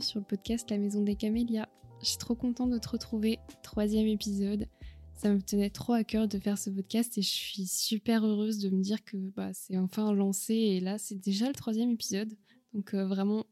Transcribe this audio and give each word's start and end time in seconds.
sur 0.00 0.20
le 0.20 0.24
podcast 0.24 0.70
La 0.70 0.78
Maison 0.78 1.02
des 1.02 1.14
Camélias. 1.14 1.68
Je 2.00 2.06
suis 2.06 2.18
trop 2.18 2.34
contente 2.34 2.70
de 2.70 2.78
te 2.78 2.88
retrouver, 2.88 3.38
troisième 3.62 4.06
épisode. 4.06 4.66
Ça 5.14 5.32
me 5.32 5.40
tenait 5.40 5.70
trop 5.70 5.92
à 5.92 6.04
cœur 6.04 6.28
de 6.28 6.38
faire 6.38 6.58
ce 6.58 6.70
podcast 6.70 7.16
et 7.16 7.22
je 7.22 7.28
suis 7.28 7.66
super 7.66 8.24
heureuse 8.24 8.58
de 8.58 8.68
me 8.68 8.82
dire 8.82 9.04
que 9.04 9.16
bah, 9.16 9.52
c'est 9.54 9.78
enfin 9.78 10.12
lancé 10.12 10.54
et 10.54 10.80
là 10.80 10.98
c'est 10.98 11.14
déjà 11.14 11.48
le 11.48 11.54
troisième 11.54 11.90
épisode. 11.90 12.36
Donc 12.74 12.94
euh, 12.94 13.06
vraiment, 13.06 13.46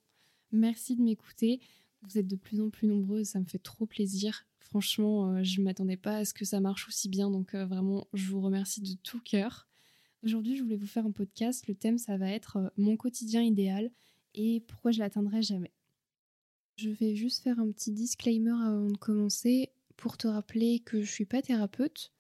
merci 0.53 0.97
de 0.97 1.03
m'écouter. 1.03 1.61
Vous 2.03 2.19
êtes 2.19 2.29
de 2.29 2.37
plus 2.37 2.61
en 2.61 2.69
plus 2.69 2.89
nombreux, 2.89 3.25
ça 3.25 3.41
me 3.41 3.47
fait 3.47 3.59
trop 3.59 3.87
plaisir. 3.87 4.45
Franchement, 4.59 5.31
euh, 5.31 5.43
je 5.43 5.61
ne 5.61 5.65
m'attendais 5.65 5.97
pas 5.97 6.17
à 6.17 6.25
ce 6.25 6.35
que 6.35 6.45
ça 6.45 6.61
marche 6.61 6.89
aussi 6.89 7.09
bien, 7.09 7.31
donc 7.31 7.55
euh, 7.55 7.65
vraiment, 7.65 8.07
je 8.13 8.31
vous 8.31 8.41
remercie 8.41 8.81
de 8.81 8.95
tout 9.03 9.21
cœur. 9.21 9.69
Aujourd'hui, 10.23 10.57
je 10.57 10.63
voulais 10.63 10.77
vous 10.77 10.87
faire 10.87 11.07
un 11.07 11.13
podcast. 11.13 11.67
Le 11.69 11.75
thème, 11.75 11.99
ça 11.99 12.17
va 12.17 12.31
être 12.31 12.73
mon 12.77 12.97
quotidien 12.97 13.43
idéal 13.43 13.91
et 14.35 14.61
pourquoi 14.67 14.91
je 14.91 14.99
l'atteindrai 14.99 15.43
jamais. 15.43 15.73
Je 16.77 16.91
vais 16.91 17.15
juste 17.15 17.43
faire 17.43 17.61
un 17.61 17.71
petit 17.71 17.93
disclaimer 17.93 18.51
avant 18.51 18.91
de 18.91 18.97
commencer 18.97 19.71
pour 19.97 20.17
te 20.17 20.27
rappeler 20.27 20.81
que 20.81 21.03
je 21.03 21.11
suis 21.11 21.25
pas 21.25 21.41
thérapeute, 21.41 22.13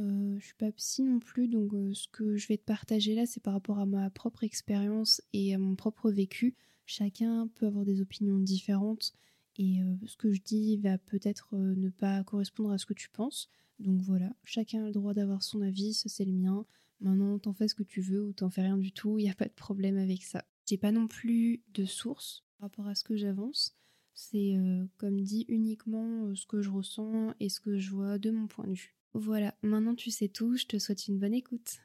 euh, 0.00 0.36
je 0.38 0.44
suis 0.44 0.54
pas 0.54 0.72
psy 0.72 1.04
non 1.04 1.20
plus, 1.20 1.46
donc 1.46 1.72
euh, 1.72 1.94
ce 1.94 2.08
que 2.08 2.36
je 2.36 2.48
vais 2.48 2.56
te 2.56 2.64
partager 2.64 3.14
là, 3.14 3.26
c'est 3.26 3.42
par 3.42 3.52
rapport 3.52 3.78
à 3.78 3.86
ma 3.86 4.10
propre 4.10 4.42
expérience 4.42 5.22
et 5.32 5.54
à 5.54 5.58
mon 5.58 5.76
propre 5.76 6.10
vécu. 6.10 6.56
Chacun 6.86 7.48
peut 7.54 7.66
avoir 7.66 7.84
des 7.84 8.00
opinions 8.00 8.38
différentes 8.38 9.12
et 9.56 9.80
euh, 9.80 9.94
ce 10.06 10.16
que 10.16 10.32
je 10.32 10.42
dis 10.42 10.76
va 10.78 10.98
peut-être 10.98 11.54
ne 11.56 11.88
pas 11.88 12.24
correspondre 12.24 12.72
à 12.72 12.78
ce 12.78 12.86
que 12.86 12.94
tu 12.94 13.08
penses. 13.10 13.48
Donc 13.78 14.00
voilà, 14.00 14.34
chacun 14.42 14.82
a 14.82 14.86
le 14.86 14.92
droit 14.92 15.14
d'avoir 15.14 15.44
son 15.44 15.62
avis, 15.62 15.94
ça 15.94 16.08
c'est 16.08 16.24
le 16.24 16.32
mien. 16.32 16.66
Maintenant, 17.00 17.38
t'en 17.38 17.52
fais 17.52 17.68
ce 17.68 17.74
que 17.76 17.82
tu 17.84 18.00
veux 18.00 18.24
ou 18.24 18.32
t'en 18.32 18.50
fais 18.50 18.62
rien 18.62 18.76
du 18.76 18.90
tout, 18.90 19.18
il 19.20 19.24
n'y 19.24 19.30
a 19.30 19.34
pas 19.34 19.46
de 19.46 19.54
problème 19.54 19.98
avec 19.98 20.24
ça. 20.24 20.44
J'ai 20.66 20.78
pas 20.78 20.92
non 20.92 21.06
plus 21.06 21.62
de 21.74 21.84
source 21.84 22.44
par 22.58 22.68
rapport 22.68 22.88
à 22.88 22.96
ce 22.96 23.04
que 23.04 23.16
j'avance. 23.16 23.76
C'est 24.14 24.56
comme 24.96 25.20
dit 25.20 25.44
uniquement 25.48 26.34
ce 26.34 26.46
que 26.46 26.62
je 26.62 26.70
ressens 26.70 27.34
et 27.40 27.48
ce 27.48 27.60
que 27.60 27.78
je 27.78 27.90
vois 27.90 28.18
de 28.18 28.30
mon 28.30 28.46
point 28.46 28.66
de 28.66 28.74
vue. 28.74 28.96
Voilà, 29.12 29.56
maintenant 29.62 29.94
tu 29.94 30.10
sais 30.10 30.28
tout, 30.28 30.56
je 30.56 30.66
te 30.66 30.78
souhaite 30.78 31.08
une 31.08 31.18
bonne 31.18 31.34
écoute. 31.34 31.80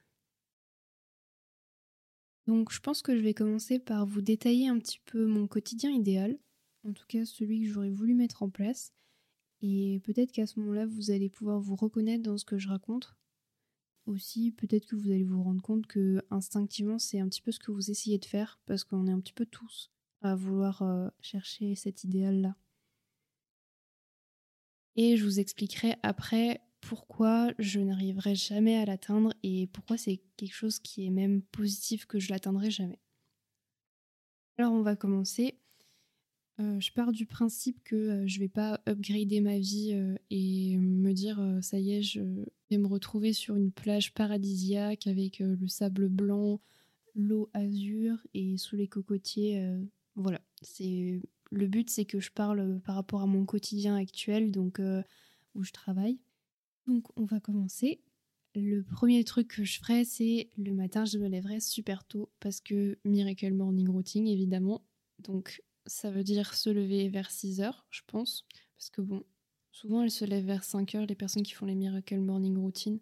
Donc 2.48 2.72
je 2.72 2.80
pense 2.80 3.02
que 3.02 3.16
je 3.16 3.22
vais 3.22 3.34
commencer 3.34 3.80
par 3.80 4.06
vous 4.06 4.22
détailler 4.22 4.68
un 4.68 4.80
petit 4.80 5.00
peu 5.06 5.26
mon 5.26 5.48
quotidien 5.48 5.92
idéal, 5.92 6.40
en 6.88 6.94
tout 6.94 7.06
cas 7.08 7.26
celui 7.26 7.62
que 7.62 7.68
j'aurais 7.68 7.92
voulu 7.92 8.16
mettre 8.16 8.42
en 8.42 8.50
place, 8.50 8.94
et 9.62 10.00
peut-être 10.04 10.32
qu'à 10.32 10.48
ce 10.48 10.60
moment-là 10.60 10.88
vous 10.88 11.12
allez 11.12 11.30
pouvoir 11.30 11.60
vous 11.60 11.76
reconnaître 11.76 12.24
dans 12.24 12.38
ce 12.38 12.46
que 12.46 12.58
je 12.58 12.70
raconte, 12.70 13.16
aussi, 14.08 14.52
peut-être 14.52 14.88
que 14.88 14.96
vous 14.96 15.12
allez 15.12 15.24
vous 15.24 15.44
rendre 15.44 15.62
compte 15.62 15.86
que 15.86 16.24
instinctivement, 16.32 16.98
c'est 16.98 17.20
un 17.20 17.30
petit 17.30 17.42
peu 17.42 17.52
ce 17.52 17.60
que 17.60 17.72
vous 17.72 17.92
essayez 17.92 18.18
de 18.18 18.26
faire, 18.26 18.60
parce 18.66 18.84
qu'on 18.84 19.06
est 19.08 19.12
un 19.12 19.20
petit 19.20 19.34
peu 19.34 19.46
tous 19.46 19.92
à 20.22 20.36
vouloir 20.36 20.82
euh, 20.82 21.10
chercher 21.22 21.76
cet 21.76 22.04
idéal-là. 22.04 22.56
Et 24.96 25.18
je 25.18 25.24
vous 25.24 25.40
expliquerai 25.40 25.96
après 26.04 26.62
pourquoi 26.82 27.52
je 27.60 27.80
n'arriverai 27.80 28.36
jamais 28.36 28.78
à 28.78 28.86
l'atteindre 28.86 29.34
et 29.44 29.68
pourquoi 29.68 29.98
c'est 29.98 30.22
quelque 30.38 30.54
chose 30.54 30.80
qui 30.80 31.06
est 31.06 31.10
même 31.10 31.42
positif 31.42 32.06
que 32.06 32.20
je 32.20 32.32
l'atteindrai 32.32 32.72
jamais. 32.72 33.00
Alors 34.58 34.74
on 34.74 34.82
va 34.82 34.96
commencer. 34.96 35.58
Euh, 36.60 36.78
je 36.82 36.92
pars 36.92 37.14
du 37.14 37.26
principe 37.26 37.82
que 37.86 37.96
euh, 37.96 38.28
je 38.28 38.40
vais 38.40 38.50
pas 38.50 38.82
upgrader 38.88 39.40
ma 39.40 39.58
vie 39.58 39.98
et 40.30 40.76
me 40.78 41.14
dire 41.14 41.42
ça 41.62 41.80
y 41.80 41.94
est, 41.94 42.02
je 42.02 42.22
vais 42.70 42.78
me 42.78 42.88
retrouver 42.88 43.32
sur 43.32 43.56
une 43.56 43.72
plage 43.72 44.14
paradisiaque 44.14 45.08
avec 45.08 45.40
le 45.40 45.68
sable 45.68 46.10
blanc, 46.10 46.60
l'eau 47.16 47.50
azur 47.54 48.18
et 48.34 48.58
sous 48.58 48.76
les 48.76 48.88
cocotiers 48.88 49.80
voilà, 50.20 50.42
c'est 50.62 51.22
le 51.52 51.68
but, 51.68 51.90
c'est 51.90 52.06
que 52.06 52.20
je 52.20 52.32
parle 52.32 52.82
par 52.82 52.96
rapport 52.96 53.22
à 53.22 53.26
mon 53.26 53.46
quotidien 53.46 53.96
actuel, 53.96 54.52
donc 54.52 54.80
euh, 54.80 55.02
où 55.56 55.64
je 55.64 55.72
travaille. 55.72 56.20
Donc 56.88 57.08
on 57.18 57.24
va 57.24 57.40
commencer. 57.40 58.02
Le 58.56 58.82
premier 58.84 59.24
truc 59.24 59.48
que 59.48 59.64
je 59.64 59.80
ferai, 59.80 60.04
c'est 60.04 60.50
le 60.58 60.74
matin, 60.74 61.06
je 61.06 61.18
me 61.18 61.28
lèverai 61.28 61.60
super 61.60 62.04
tôt 62.04 62.32
parce 62.40 62.60
que 62.62 62.98
Miracle 63.06 63.54
Morning 63.54 63.90
Routine, 63.90 64.28
évidemment. 64.28 64.84
Donc 65.20 65.64
ça 65.86 66.12
veut 66.12 66.24
dire 66.24 66.54
se 66.54 66.70
lever 66.70 67.10
vers 67.10 67.32
6 67.32 67.62
heures, 67.62 67.88
je 67.90 68.02
pense. 68.06 68.46
Parce 68.78 68.90
que 68.90 69.02
bon, 69.02 69.24
souvent 69.72 70.04
elles 70.04 70.12
se 70.12 70.26
lèvent 70.26 70.46
vers 70.46 70.64
5 70.64 70.96
heures, 70.96 71.06
les 71.06 71.16
personnes 71.16 71.44
qui 71.44 71.54
font 71.54 71.66
les 71.66 71.76
Miracle 71.76 72.20
Morning 72.20 72.58
Routine. 72.58 73.00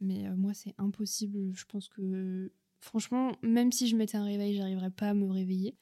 Mais 0.00 0.28
euh, 0.28 0.36
moi, 0.36 0.54
c'est 0.54 0.74
impossible. 0.78 1.52
Je 1.54 1.64
pense 1.64 1.88
que, 1.88 2.52
franchement, 2.78 3.32
même 3.42 3.72
si 3.72 3.88
je 3.88 3.96
mettais 3.96 4.16
un 4.16 4.24
réveil, 4.24 4.54
j'arriverais 4.56 4.90
pas 4.92 5.10
à 5.10 5.14
me 5.14 5.26
réveiller 5.26 5.76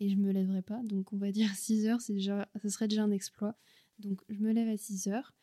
et 0.00 0.08
je 0.08 0.16
me 0.16 0.32
lèverai 0.32 0.62
pas. 0.62 0.82
Donc 0.82 1.12
on 1.12 1.16
va 1.16 1.32
dire 1.32 1.48
6 1.54 1.86
heures, 1.86 2.00
déjà, 2.08 2.48
ce 2.60 2.68
serait 2.68 2.88
déjà 2.88 3.04
un 3.04 3.10
exploit. 3.10 3.56
Donc 3.98 4.22
je 4.28 4.40
me 4.40 4.52
lève 4.52 4.68
à 4.68 4.76
6 4.76 5.08
heures. 5.08 5.34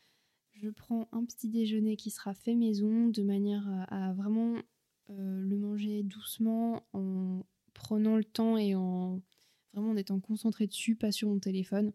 Je 0.51 0.69
prends 0.69 1.07
un 1.11 1.25
petit 1.25 1.49
déjeuner 1.49 1.95
qui 1.95 2.11
sera 2.11 2.33
fait 2.33 2.55
maison 2.55 3.07
de 3.07 3.23
manière 3.23 3.67
à, 3.87 4.13
vraiment 4.13 4.55
euh, 5.09 5.41
le 5.41 5.57
manger 5.57 6.03
doucement 6.03 6.85
en 6.93 7.45
prenant 7.73 8.17
le 8.17 8.23
temps 8.23 8.57
et 8.57 8.75
en 8.75 9.21
vraiment 9.73 9.91
en 9.91 9.97
étant 9.97 10.19
concentré 10.19 10.67
dessus, 10.67 10.95
pas 10.95 11.11
sur 11.11 11.29
mon 11.29 11.39
téléphone. 11.39 11.93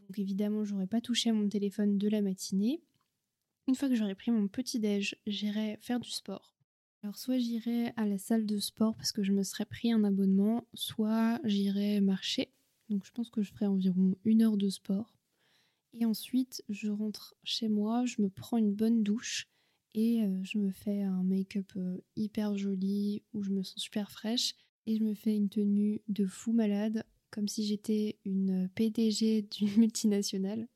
Donc 0.00 0.18
évidemment, 0.18 0.64
j'aurais 0.64 0.86
pas 0.86 1.00
touché 1.00 1.30
à 1.30 1.32
mon 1.32 1.48
téléphone 1.48 1.98
de 1.98 2.08
la 2.08 2.22
matinée. 2.22 2.82
Une 3.68 3.74
fois 3.74 3.88
que 3.88 3.94
j'aurai 3.94 4.14
pris 4.14 4.30
mon 4.30 4.48
petit 4.48 4.78
déj, 4.78 5.16
j'irai 5.26 5.78
faire 5.80 6.00
du 6.00 6.10
sport. 6.10 6.55
Alors 7.06 7.18
soit 7.18 7.38
j'irai 7.38 7.92
à 7.94 8.04
la 8.04 8.18
salle 8.18 8.46
de 8.46 8.58
sport 8.58 8.96
parce 8.96 9.12
que 9.12 9.22
je 9.22 9.30
me 9.30 9.44
serais 9.44 9.64
pris 9.64 9.92
un 9.92 10.02
abonnement, 10.02 10.66
soit 10.74 11.38
j'irai 11.44 12.00
marcher. 12.00 12.50
Donc 12.88 13.04
je 13.04 13.12
pense 13.12 13.30
que 13.30 13.42
je 13.42 13.52
ferai 13.52 13.68
environ 13.68 14.16
une 14.24 14.42
heure 14.42 14.56
de 14.56 14.68
sport. 14.68 15.14
Et 15.92 16.04
ensuite, 16.04 16.64
je 16.68 16.90
rentre 16.90 17.36
chez 17.44 17.68
moi, 17.68 18.04
je 18.06 18.20
me 18.22 18.28
prends 18.28 18.56
une 18.56 18.74
bonne 18.74 19.04
douche 19.04 19.46
et 19.94 20.24
euh, 20.24 20.42
je 20.42 20.58
me 20.58 20.72
fais 20.72 21.02
un 21.02 21.22
make-up 21.22 21.70
euh, 21.76 21.98
hyper 22.16 22.58
joli 22.58 23.22
où 23.34 23.44
je 23.44 23.52
me 23.52 23.62
sens 23.62 23.80
super 23.80 24.10
fraîche 24.10 24.56
et 24.86 24.96
je 24.96 25.04
me 25.04 25.14
fais 25.14 25.36
une 25.36 25.48
tenue 25.48 26.02
de 26.08 26.26
fou 26.26 26.50
malade 26.50 27.04
comme 27.30 27.46
si 27.46 27.64
j'étais 27.64 28.18
une 28.24 28.68
PDG 28.74 29.42
d'une 29.42 29.76
multinationale. 29.78 30.66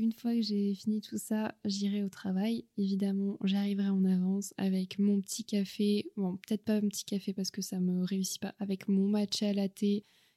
Une 0.00 0.14
fois 0.14 0.32
que 0.32 0.40
j'ai 0.40 0.72
fini 0.72 1.02
tout 1.02 1.18
ça, 1.18 1.54
j'irai 1.66 2.02
au 2.02 2.08
travail. 2.08 2.64
Évidemment, 2.78 3.36
j'arriverai 3.44 3.90
en 3.90 4.02
avance 4.06 4.54
avec 4.56 4.98
mon 4.98 5.20
petit 5.20 5.44
café. 5.44 6.10
Bon, 6.16 6.38
peut-être 6.38 6.64
pas 6.64 6.76
un 6.76 6.88
petit 6.88 7.04
café 7.04 7.34
parce 7.34 7.50
que 7.50 7.60
ça 7.60 7.80
me 7.80 8.02
réussit 8.02 8.40
pas. 8.40 8.54
Avec 8.60 8.88
mon 8.88 9.08
matcha 9.08 9.52
latte 9.52 9.84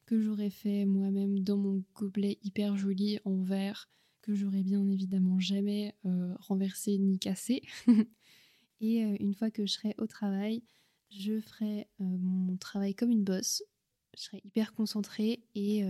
que 0.06 0.20
j'aurais 0.20 0.50
fait 0.50 0.84
moi-même 0.84 1.40
dans 1.40 1.56
mon 1.56 1.82
gobelet 1.96 2.40
hyper 2.44 2.76
joli 2.76 3.20
en 3.24 3.42
verre 3.42 3.90
que 4.22 4.36
j'aurais 4.36 4.64
bien 4.64 4.86
évidemment 4.90 5.40
jamais 5.40 5.96
euh, 6.06 6.36
renversé 6.40 6.98
ni 6.98 7.18
cassé. 7.18 7.62
Et 8.82 9.06
euh, 9.06 9.16
une 9.22 9.34
fois 9.34 9.50
que 9.50 9.66
je 9.66 9.72
serai 9.72 9.96
au 9.98 10.08
travail, 10.08 10.62
je 11.10 11.40
ferai 11.40 11.88
euh, 12.02 12.18
mon 12.20 12.58
travail 12.58 12.96
comme 12.96 13.12
une 13.12 13.24
bosse. 13.24 13.64
Je 14.18 14.24
serai 14.24 14.42
hyper 14.44 14.74
concentrée 14.74 15.42
et 15.56 15.84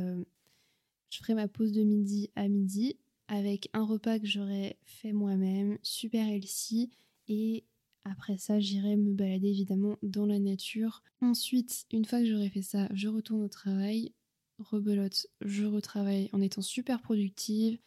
je 1.09 1.17
ferai 1.17 1.33
ma 1.33 1.49
pause 1.49 1.73
de 1.73 1.83
midi 1.83 2.29
à 2.37 2.47
midi 2.47 2.95
avec 3.27 3.69
un 3.73 3.83
repas 3.83 4.19
que 4.19 4.27
j'aurais 4.27 4.77
fait 4.83 5.13
moi-même, 5.13 5.77
super 5.81 6.27
healthy, 6.27 6.91
et 7.27 7.63
après 8.05 8.37
ça, 8.37 8.59
j'irai 8.59 8.95
me 8.95 9.13
balader 9.13 9.47
évidemment 9.47 9.97
dans 10.01 10.25
la 10.25 10.39
nature. 10.39 11.03
Ensuite, 11.21 11.85
une 11.91 12.05
fois 12.05 12.19
que 12.19 12.25
j'aurai 12.25 12.49
fait 12.49 12.61
ça, 12.61 12.89
je 12.93 13.07
retourne 13.07 13.43
au 13.43 13.49
travail, 13.49 14.13
rebelote, 14.59 15.27
je 15.41 15.65
retravaille 15.65 16.29
en 16.33 16.41
étant 16.41 16.61
super 16.61 17.01
productive. 17.01 17.77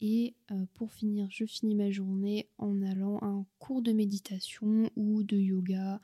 Et 0.00 0.34
euh, 0.50 0.66
pour 0.74 0.92
finir, 0.92 1.28
je 1.30 1.44
finis 1.44 1.74
ma 1.74 1.90
journée 1.90 2.48
en 2.58 2.82
allant 2.82 3.18
à 3.18 3.26
un 3.26 3.46
cours 3.58 3.82
de 3.82 3.92
méditation 3.92 4.90
ou 4.96 5.22
de 5.22 5.36
yoga 5.36 6.00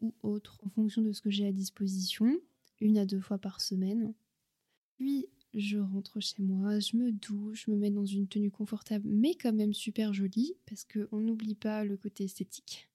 ou 0.00 0.14
autre 0.22 0.58
en 0.64 0.70
fonction 0.70 1.02
de 1.02 1.12
ce 1.12 1.20
que 1.20 1.30
j'ai 1.30 1.46
à 1.46 1.52
disposition, 1.52 2.38
une 2.80 2.98
à 2.98 3.06
deux 3.06 3.20
fois 3.20 3.38
par 3.38 3.60
semaine. 3.60 4.14
Puis 4.96 5.26
je 5.54 5.78
rentre 5.78 6.20
chez 6.20 6.42
moi, 6.42 6.78
je 6.80 6.96
me 6.96 7.12
douche, 7.12 7.64
je 7.66 7.70
me 7.70 7.76
mets 7.76 7.90
dans 7.90 8.04
une 8.04 8.28
tenue 8.28 8.50
confortable 8.50 9.08
mais 9.08 9.34
quand 9.34 9.52
même 9.52 9.72
super 9.72 10.12
jolie 10.12 10.54
parce 10.66 10.84
qu'on 10.84 11.20
n'oublie 11.20 11.54
pas 11.54 11.84
le 11.84 11.96
côté 11.96 12.24
esthétique. 12.24 12.88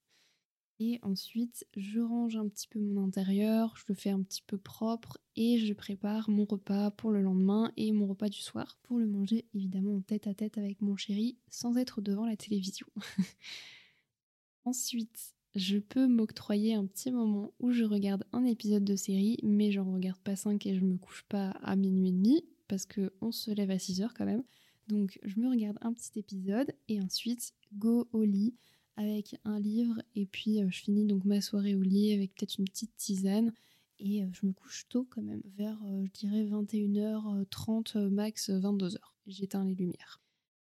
Et 0.82 0.98
ensuite, 1.02 1.68
je 1.76 2.00
range 2.00 2.38
un 2.38 2.48
petit 2.48 2.68
peu 2.70 2.80
mon 2.80 3.04
intérieur, 3.04 3.76
je 3.76 3.84
le 3.90 3.96
fais 3.96 4.12
un 4.12 4.22
petit 4.22 4.42
peu 4.42 4.58
propre 4.58 5.18
et 5.36 5.58
je 5.60 5.74
prépare 5.74 6.30
mon 6.30 6.46
repas 6.46 6.92
pour 6.92 7.12
le 7.12 7.22
lendemain 7.22 7.74
et 7.76 7.92
mon 7.92 8.08
repas 8.08 8.30
du 8.30 8.40
soir 8.40 8.78
pour 8.84 8.98
le 8.98 9.06
manger 9.06 9.46
évidemment 9.54 9.98
en 9.98 10.02
tête 10.02 10.28
à 10.28 10.34
tête 10.34 10.58
avec 10.58 10.82
mon 10.82 10.96
chéri 10.96 11.38
sans 11.50 11.76
être 11.76 12.00
devant 12.02 12.26
la 12.26 12.38
télévision. 12.38 12.88
ensuite, 14.64 15.36
je 15.60 15.78
peux 15.78 16.08
m'octroyer 16.08 16.74
un 16.74 16.86
petit 16.86 17.12
moment 17.12 17.52
où 17.60 17.72
je 17.72 17.84
regarde 17.84 18.24
un 18.32 18.46
épisode 18.46 18.84
de 18.84 18.96
série, 18.96 19.38
mais 19.44 19.72
j'en 19.72 19.92
regarde 19.94 20.20
pas 20.20 20.36
5 20.36 20.66
et 20.66 20.76
je 20.76 20.86
me 20.86 20.98
couche 20.98 21.26
pas 21.28 21.50
à 21.62 21.76
minuit 21.76 22.10
et 22.10 22.12
demi, 22.12 22.46
parce 22.68 22.86
qu'on 22.86 23.32
se 23.32 23.52
lève 23.52 23.70
à 23.70 23.78
6 23.78 24.02
heures 24.02 24.14
quand 24.14 24.26
même. 24.26 24.44
Donc 24.88 25.20
je 25.24 25.40
me 25.40 25.50
regarde 25.50 25.78
un 25.82 25.94
petit 25.94 26.18
épisode 26.18 26.72
et 26.88 27.02
ensuite 27.02 27.54
go 27.74 28.08
au 28.12 28.24
lit 28.24 28.56
avec 28.96 29.36
un 29.46 29.60
livre 29.60 30.02
et 30.16 30.26
puis 30.26 30.62
euh, 30.62 30.68
je 30.72 30.80
finis 30.80 31.06
donc 31.06 31.26
ma 31.26 31.42
soirée 31.42 31.76
au 31.76 31.82
lit 31.82 32.14
avec 32.14 32.34
peut-être 32.34 32.58
une 32.58 32.66
petite 32.66 32.96
tisane 32.98 33.54
Et 34.00 34.26
je 34.32 34.46
me 34.46 34.52
couche 34.52 34.88
tôt 34.90 35.06
quand 35.10 35.22
même, 35.22 35.42
vers, 35.58 35.80
je 36.06 36.12
dirais, 36.12 36.44
21h30, 36.44 38.08
max 38.08 38.50
22h. 38.50 38.98
J'éteins 39.28 39.66
les 39.66 39.76
lumières. 39.76 40.20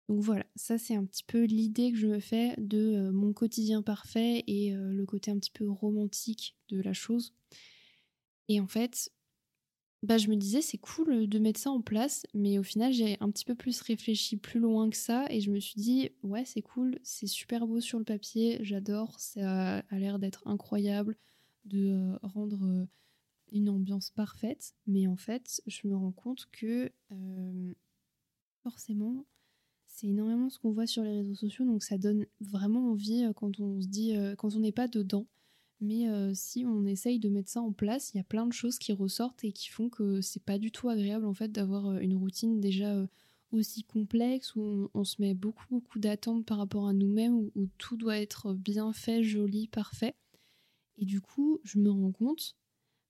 Donc 0.08 0.22
voilà, 0.22 0.46
ça 0.56 0.78
c'est 0.78 0.96
un 0.96 1.04
petit 1.06 1.24
peu 1.24 1.46
l'idée 1.46 1.92
que 1.92 1.98
je 1.98 2.08
me 2.08 2.20
fais 2.20 2.54
de 2.58 3.10
mon 3.10 3.34
quotidien 3.34 3.82
parfait 3.82 4.44
et 4.46 4.72
le 4.76 5.06
côté 5.06 5.32
un 5.32 5.40
petit 5.40 5.52
peu 5.52 5.68
romantique 5.68 6.56
de 6.70 6.80
la 6.80 6.94
chose. 6.94 7.34
Et 8.48 8.60
en 8.62 8.68
fait, 8.68 9.12
bah, 10.04 10.20
je 10.20 10.30
me 10.30 10.36
disais 10.36 10.62
c'est 10.62 10.78
cool 10.78 11.28
de 11.28 11.40
mettre 11.40 11.60
ça 11.60 11.72
en 11.72 11.82
place, 11.82 12.28
mais 12.36 12.60
au 12.60 12.64
final 12.64 12.94
j'ai 12.94 13.18
un 13.20 13.32
petit 13.32 13.46
peu 13.46 13.56
plus 13.56 13.82
réfléchi 13.82 14.38
plus 14.38 14.60
loin 14.60 14.88
que 14.92 14.98
ça 14.98 15.26
et 15.32 15.42
je 15.42 15.50
me 15.50 15.60
suis 15.60 15.82
dit 15.82 16.12
ouais 16.22 16.46
c'est 16.46 16.62
cool, 16.62 17.00
c'est 17.02 17.26
super 17.26 17.66
beau 17.66 17.80
sur 17.80 17.98
le 17.98 18.06
papier, 18.06 18.60
j'adore, 18.62 19.20
ça 19.20 19.80
a 19.80 19.98
l'air 19.98 20.20
d'être 20.20 20.48
incroyable, 20.48 21.18
de 21.64 22.20
rendre 22.22 22.88
une 23.52 23.70
ambiance 23.70 24.12
parfaite, 24.12 24.76
mais 24.86 25.08
en 25.08 25.16
fait 25.16 25.64
je 25.66 25.88
me 25.88 25.96
rends 25.96 26.12
compte 26.12 26.48
que 26.52 26.92
forcément 28.62 29.26
c'est 29.96 30.08
énormément 30.08 30.50
ce 30.50 30.60
qu'on 30.60 30.72
voit 30.72 30.88
sur 30.88 31.04
les 31.04 31.18
réseaux 31.18 31.36
sociaux, 31.36 31.66
donc 31.66 31.84
ça 31.84 31.98
donne 31.98 32.26
vraiment 32.42 32.92
envie 32.92 33.26
quand 33.36 33.60
on 33.60 33.82
se 33.82 33.88
dit, 33.88 34.14
quand 34.38 34.56
on 34.56 34.60
n'est 34.60 34.72
pas 34.72 34.88
dedans, 34.88 35.26
mais 35.82 36.08
euh, 36.08 36.32
si 36.34 36.66
on 36.66 36.86
essaye 36.86 37.20
de 37.20 37.30
mettre 37.30 37.50
ça 37.50 37.62
en 37.62 37.72
place, 37.72 38.14
il 38.14 38.18
y 38.18 38.20
a 38.20 38.24
plein 38.24 38.48
de 38.48 38.54
choses 38.54 38.80
qui 38.80 38.94
ressortent 38.94 39.44
et 39.44 39.52
qui 39.52 39.70
font 39.70 39.90
que 39.90 40.22
c'est 40.22 40.44
pas 40.44 40.58
du 40.58 40.72
tout 40.72 40.90
agréable 40.90 41.26
en 41.26 41.34
fait 41.34 41.52
d'avoir 41.52 41.88
euh, 41.88 42.00
une 42.00 42.16
routine 42.16 42.62
déjà 42.62 42.96
euh, 42.96 43.08
aussi 43.52 43.84
complexe 43.84 44.56
où 44.56 44.90
on, 44.94 45.04
se 45.04 45.22
met 45.22 45.34
beaucoup 45.34 45.66
beaucoup 45.70 46.00
d'attentes 46.00 46.46
par 46.46 46.58
rapport 46.58 46.88
à 46.88 46.94
nous-mêmes 46.94 47.36
où, 47.36 47.68
tout 47.78 47.98
doit 47.98 48.18
être 48.18 48.54
bien 48.54 48.94
fait, 48.94 49.24
joli, 49.24 49.68
parfait. 49.68 50.16
Et 50.98 51.06
du 51.06 51.22
coup, 51.22 51.60
je 51.64 51.78
me 51.80 51.92
rends 51.92 52.12
compte 52.12 52.56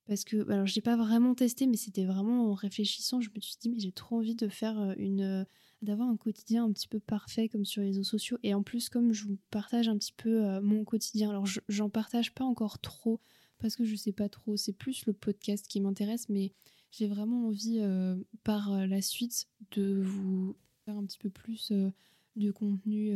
parce 0.05 0.23
que 0.23 0.49
alors 0.51 0.65
j'ai 0.65 0.81
pas 0.81 0.95
vraiment 0.95 1.33
testé 1.35 1.67
mais 1.67 1.77
c'était 1.77 2.05
vraiment 2.05 2.51
en 2.51 2.53
réfléchissant, 2.53 3.21
je 3.21 3.29
me 3.35 3.39
suis 3.39 3.55
dit 3.59 3.69
mais 3.69 3.79
j'ai 3.79 3.91
trop 3.91 4.17
envie 4.17 4.35
de 4.35 4.47
faire 4.47 4.93
une 4.97 5.45
d'avoir 5.81 6.09
un 6.09 6.17
quotidien 6.17 6.65
un 6.65 6.71
petit 6.71 6.87
peu 6.87 6.99
parfait 6.99 7.49
comme 7.49 7.65
sur 7.65 7.81
les 7.81 7.89
réseaux 7.89 8.03
sociaux. 8.03 8.37
Et 8.43 8.53
en 8.53 8.63
plus, 8.63 8.89
comme 8.89 9.13
je 9.13 9.25
vous 9.25 9.37
partage 9.51 9.87
un 9.87 9.97
petit 9.97 10.13
peu 10.13 10.59
mon 10.61 10.83
quotidien, 10.83 11.29
alors 11.29 11.45
j'en 11.67 11.89
partage 11.89 12.33
pas 12.33 12.43
encore 12.43 12.79
trop 12.79 13.21
parce 13.59 13.75
que 13.75 13.85
je 13.85 13.95
sais 13.95 14.11
pas 14.11 14.29
trop, 14.29 14.57
c'est 14.57 14.73
plus 14.73 15.05
le 15.05 15.13
podcast 15.13 15.67
qui 15.67 15.79
m'intéresse, 15.81 16.27
mais 16.29 16.53
j'ai 16.91 17.07
vraiment 17.07 17.47
envie 17.47 17.81
par 18.43 18.87
la 18.87 19.01
suite 19.01 19.47
de 19.71 20.01
vous 20.01 20.55
faire 20.85 20.97
un 20.97 21.05
petit 21.05 21.19
peu 21.19 21.29
plus 21.29 21.71
de 22.35 22.51
contenu 22.51 23.13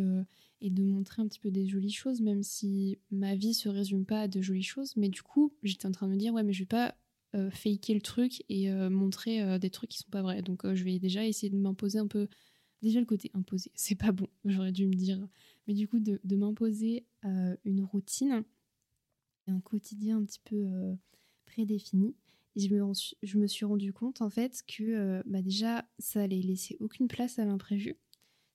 et 0.62 0.70
de 0.70 0.84
montrer 0.84 1.22
un 1.22 1.28
petit 1.28 1.40
peu 1.40 1.52
des 1.52 1.68
jolies 1.68 1.92
choses, 1.92 2.22
même 2.22 2.44
si 2.44 3.00
ma 3.12 3.36
vie 3.36 3.54
se 3.54 3.70
résume 3.70 4.06
pas 4.06 4.22
à 4.22 4.28
de 4.28 4.42
jolies 4.42 4.64
choses. 4.64 4.96
Mais 4.96 5.10
du 5.10 5.22
coup, 5.22 5.54
j'étais 5.64 5.88
en 5.88 5.92
train 5.92 6.08
de 6.08 6.14
me 6.14 6.18
dire, 6.18 6.34
ouais, 6.34 6.44
mais 6.44 6.54
je 6.54 6.60
vais 6.60 6.66
pas 6.66 6.96
faker 7.52 7.94
le 7.94 8.02
truc 8.02 8.44
et 8.50 8.72
montrer 8.90 9.60
des 9.60 9.70
trucs 9.70 9.90
qui 9.90 9.98
sont 10.00 10.10
pas 10.10 10.22
vrais. 10.22 10.42
Donc 10.42 10.62
je 10.74 10.84
vais 10.84 11.00
déjà 11.00 11.26
essayer 11.26 11.50
de 11.50 11.58
m'imposer 11.58 12.00
un 12.00 12.08
peu 12.08 12.28
Déjà 12.82 13.00
le 13.00 13.06
côté 13.06 13.30
imposé, 13.34 13.72
c'est 13.76 13.96
pas 13.96 14.12
bon, 14.12 14.28
j'aurais 14.46 14.72
dû 14.72 14.88
me 14.88 14.94
dire. 14.94 15.28
Mais 15.68 15.74
du 15.74 15.88
coup, 15.88 16.00
de, 16.00 16.20
m'imposer 16.36 17.06
euh, 17.26 17.56
une 17.66 17.84
routine 17.84 18.44
un 19.48 19.60
quotidien 19.62 20.18
un 20.18 20.26
petit 20.26 20.42
peu 20.44 20.56
euh, 20.56 20.96
prédéfini. 21.46 22.16
Et 22.56 22.62
je 22.62 22.74
me, 22.74 22.94
je 23.24 23.38
me, 23.38 23.48
suis 23.48 23.66
rendu 23.66 23.94
compte 23.94 24.22
en 24.22 24.30
fait 24.30 24.64
que 24.68 24.84
euh, 24.84 25.24
bah 25.26 25.42
déjà, 25.42 25.88
ça 25.98 26.22
allait 26.22 26.42
laisser 26.42 26.78
aucune 26.80 27.08
place 27.08 27.40
à 27.40 27.46
l'imprévu. 27.46 27.98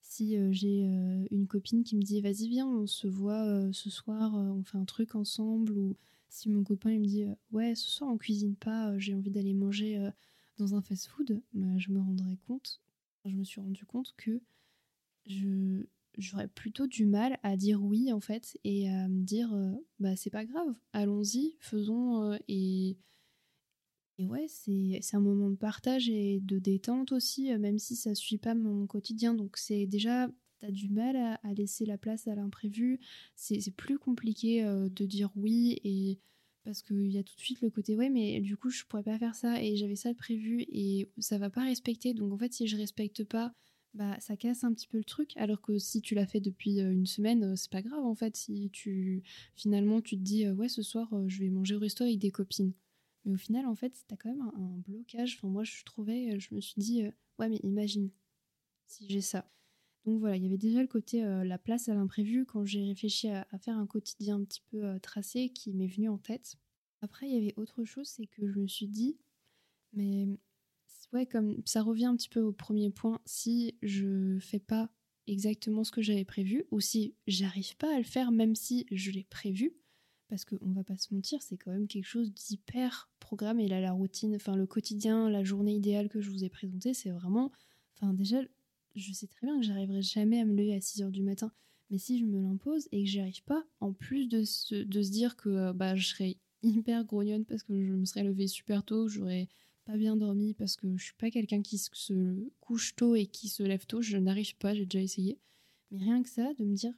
Si 0.04 0.36
j'ai 0.52 0.82
une 1.30 1.46
copine 1.48 1.82
qui 1.82 1.96
me 1.96 2.02
dit 2.02 2.20
vas-y 2.20 2.46
viens, 2.48 2.68
on 2.68 2.86
se 2.86 3.08
voit 3.08 3.72
ce 3.72 3.90
soir, 3.90 4.34
on 4.34 4.62
fait 4.62 4.78
un 4.78 4.84
truc 4.84 5.14
ensemble, 5.16 5.76
ou 5.76 5.96
si 6.28 6.48
mon 6.50 6.62
copain 6.62 6.98
me 6.98 7.04
dit 7.04 7.26
ouais 7.50 7.74
ce 7.74 7.90
soir 7.90 8.10
on 8.10 8.18
cuisine 8.18 8.54
pas, 8.54 8.96
j'ai 8.98 9.14
envie 9.14 9.30
d'aller 9.30 9.54
manger 9.54 10.10
dans 10.58 10.76
un 10.76 10.82
fast-food, 10.82 11.42
bah, 11.54 11.78
je 11.78 11.90
me 11.90 12.00
rendrai 12.00 12.38
compte 12.46 12.80
je 13.30 13.36
me 13.36 13.44
suis 13.44 13.60
rendu 13.60 13.84
compte 13.84 14.14
que 14.16 14.40
je 15.26 15.84
j'aurais 16.16 16.48
plutôt 16.48 16.86
du 16.86 17.06
mal 17.06 17.38
à 17.42 17.56
dire 17.56 17.82
oui 17.82 18.12
en 18.12 18.20
fait 18.20 18.56
et 18.62 18.88
à 18.88 19.08
me 19.08 19.22
dire 19.22 19.52
euh, 19.52 19.72
bah 19.98 20.14
c'est 20.14 20.30
pas 20.30 20.44
grave 20.44 20.78
allons-y 20.92 21.56
faisons 21.58 22.22
euh, 22.22 22.36
et 22.46 22.96
et 24.18 24.26
ouais 24.26 24.46
c'est 24.48 25.14
un 25.14 25.20
moment 25.20 25.50
de 25.50 25.56
partage 25.56 26.08
et 26.08 26.40
de 26.40 26.58
détente 26.58 27.12
aussi 27.12 27.52
euh, 27.52 27.58
même 27.58 27.78
si 27.78 27.96
ça 27.96 28.14
suit 28.14 28.38
pas 28.38 28.54
mon 28.54 28.86
quotidien. 28.86 29.34
Donc 29.34 29.56
c'est 29.56 29.86
déjà 29.86 30.28
t'as 30.60 30.70
du 30.70 30.88
mal 30.88 31.16
à, 31.16 31.54
laisser 31.54 31.84
la 31.84 31.98
place 31.98 32.28
à 32.28 32.34
l'imprévu. 32.34 33.00
C'est 33.34 33.74
plus 33.76 33.98
compliqué 33.98 34.62
de 34.64 35.04
dire 35.04 35.30
oui 35.36 35.80
et 35.84 36.18
parce 36.64 36.82
qu'il 36.82 37.12
y 37.12 37.18
a 37.18 37.22
tout 37.22 37.36
de 37.36 37.40
suite 37.40 37.60
le 37.60 37.70
côté 37.70 37.96
ouais 37.96 38.08
mais 38.08 38.40
du 38.40 38.56
coup 38.56 38.70
je 38.70 38.84
pourrais 38.84 39.02
pas 39.02 39.18
faire 39.18 39.34
ça 39.34 39.62
et 39.62 39.76
j'avais 39.76 39.96
ça 39.96 40.14
prévu 40.14 40.64
et 40.68 41.10
ça 41.18 41.38
va 41.38 41.50
pas 41.50 41.64
respecter. 41.64 42.14
Donc 42.14 42.32
en 42.32 42.38
fait 42.38 42.52
si 42.52 42.66
je 42.66 42.76
respecte 42.76 43.24
pas 43.24 43.52
bah 43.94 44.16
ça 44.20 44.36
casse 44.36 44.64
un 44.64 44.72
petit 44.72 44.88
peu 44.88 44.98
le 44.98 45.04
truc. 45.04 45.36
Alors 45.36 45.60
que 45.62 45.78
si 45.78 46.02
tu 46.02 46.14
l'as 46.14 46.26
fait 46.26 46.40
depuis 46.40 46.80
euh, 46.80 46.92
une 46.92 47.06
semaine 47.06 47.44
euh, 47.44 47.56
c'est 47.56 47.70
pas 47.70 47.82
grave 47.82 48.04
en 48.04 48.14
fait. 48.14 48.36
Si 48.36 48.70
tu 48.72 49.22
finalement 49.56 50.00
tu 50.00 50.16
te 50.16 50.22
dis 50.22 50.44
euh, 50.44 50.54
ouais 50.54 50.68
ce 50.68 50.82
soir 50.82 51.08
je 51.28 51.40
vais 51.40 51.50
manger 51.50 51.76
au 51.76 51.78
resto 51.78 52.04
avec 52.04 52.18
des 52.18 52.30
copines 52.30 52.72
mais 53.24 53.32
au 53.32 53.36
final 53.36 53.66
en 53.66 53.74
fait 53.74 54.04
t'as 54.06 54.16
quand 54.16 54.28
même 54.28 54.42
un, 54.42 54.78
blocage 54.78 55.36
enfin 55.36 55.48
moi 55.48 55.64
je 55.64 55.82
trouvais 55.84 56.38
je 56.38 56.54
me 56.54 56.60
suis 56.60 56.80
dit 56.80 57.04
ouais 57.38 57.48
mais 57.48 57.60
imagine 57.62 58.10
si 58.86 59.08
j'ai 59.08 59.20
ça 59.20 59.50
donc 60.04 60.20
voilà, 60.20 60.36
il 60.36 60.42
y 60.42 60.46
avait 60.46 60.58
déjà 60.58 60.82
le 60.82 60.86
côté 60.86 61.24
euh, 61.24 61.44
la 61.44 61.58
place 61.58 61.88
à 61.88 61.94
l'imprévu 61.94 62.44
quand 62.44 62.64
j'ai 62.64 62.84
réfléchi 62.84 63.28
à, 63.28 63.46
faire 63.58 63.78
un 63.78 63.86
quotidien 63.86 64.36
un 64.36 64.44
petit 64.44 64.62
peu 64.70 64.84
euh, 64.84 64.98
tracé 64.98 65.48
qui 65.48 65.72
m'est 65.72 65.86
venu 65.86 66.08
en 66.08 66.18
tête. 66.18 66.56
Après, 67.00 67.26
il 67.26 67.34
y 67.34 67.38
avait 67.38 67.54
autre 67.56 67.84
chose, 67.84 68.06
c'est 68.08 68.26
que 68.26 68.46
je 68.46 68.58
me 68.58 68.66
suis 68.66 68.86
dit, 68.86 69.18
mais 69.94 70.26
ouais, 71.12 71.26
comme 71.26 71.62
ça 71.64 71.82
revient 71.82 72.06
un 72.06 72.16
petit 72.16 72.28
peu 72.28 72.40
au 72.40 72.52
premier 72.52 72.90
point, 72.90 73.20
si 73.24 73.78
je 73.82 74.38
fais 74.40 74.58
pas 74.58 74.90
exactement 75.26 75.84
ce 75.84 75.92
que 75.92 76.02
j'avais 76.02 76.24
prévu, 76.24 76.66
ou 76.70 76.80
si 76.80 77.14
j'arrive 77.26 77.76
pas 77.76 77.94
à 77.94 77.98
le 77.98 78.04
faire 78.04 78.30
même 78.30 78.54
si 78.54 78.86
je 78.90 79.10
l'ai 79.10 79.24
prévu, 79.24 79.74
parce 80.28 80.44
qu'on 80.44 80.72
va 80.72 80.84
pas 80.84 80.98
se 80.98 81.14
mentir, 81.14 81.40
c'est 81.42 81.56
quand 81.56 81.70
même 81.70 81.88
quelque 81.88 82.06
chose 82.06 82.32
d'hyper 82.32 83.10
programmé. 83.24 83.66
Là, 83.66 83.80
la 83.80 83.92
routine, 83.92 84.36
enfin 84.36 84.54
le 84.54 84.66
quotidien, 84.66 85.30
la 85.30 85.42
journée 85.42 85.74
idéale 85.74 86.08
que 86.08 86.20
je 86.20 86.30
vous 86.30 86.44
ai 86.44 86.48
présentée, 86.48 86.94
c'est 86.94 87.10
vraiment, 87.10 87.50
enfin 87.96 88.12
déjà 88.12 88.40
je 88.94 89.12
sais 89.12 89.26
très 89.26 89.46
bien 89.46 89.58
que 89.58 89.66
j'arriverai 89.66 90.02
jamais 90.02 90.40
à 90.40 90.44
me 90.44 90.54
lever 90.54 90.74
à 90.74 90.80
6 90.80 91.02
heures 91.02 91.10
du 91.10 91.22
matin. 91.22 91.52
Mais 91.90 91.98
si 91.98 92.18
je 92.18 92.24
me 92.24 92.40
l'impose 92.40 92.88
et 92.92 93.02
que 93.02 93.08
j'y 93.08 93.20
arrive 93.20 93.42
pas, 93.44 93.64
en 93.80 93.92
plus 93.92 94.28
de 94.28 94.44
se, 94.44 94.74
de 94.74 95.02
se 95.02 95.10
dire 95.10 95.36
que 95.36 95.48
euh, 95.48 95.72
bah, 95.72 95.96
je 95.96 96.06
serais 96.06 96.36
hyper 96.62 97.04
grognonne 97.04 97.44
parce 97.44 97.62
que 97.62 97.84
je 97.84 97.92
me 97.92 98.04
serais 98.04 98.24
levée 98.24 98.46
super 98.46 98.84
tôt, 98.84 99.08
j'aurais 99.08 99.48
pas 99.84 99.96
bien 99.96 100.16
dormi 100.16 100.54
parce 100.54 100.76
que 100.76 100.96
je 100.96 101.04
suis 101.04 101.14
pas 101.14 101.30
quelqu'un 101.30 101.60
qui 101.60 101.78
se 101.78 102.48
couche 102.60 102.96
tôt 102.96 103.14
et 103.16 103.26
qui 103.26 103.48
se 103.48 103.62
lève 103.62 103.84
tôt, 103.86 104.00
je 104.00 104.16
n'arrive 104.16 104.56
pas, 104.56 104.74
j'ai 104.74 104.86
déjà 104.86 105.02
essayé. 105.02 105.38
Mais 105.90 105.98
rien 105.98 106.22
que 106.22 106.28
ça, 106.28 106.54
de 106.54 106.64
me 106.64 106.74
dire, 106.74 106.94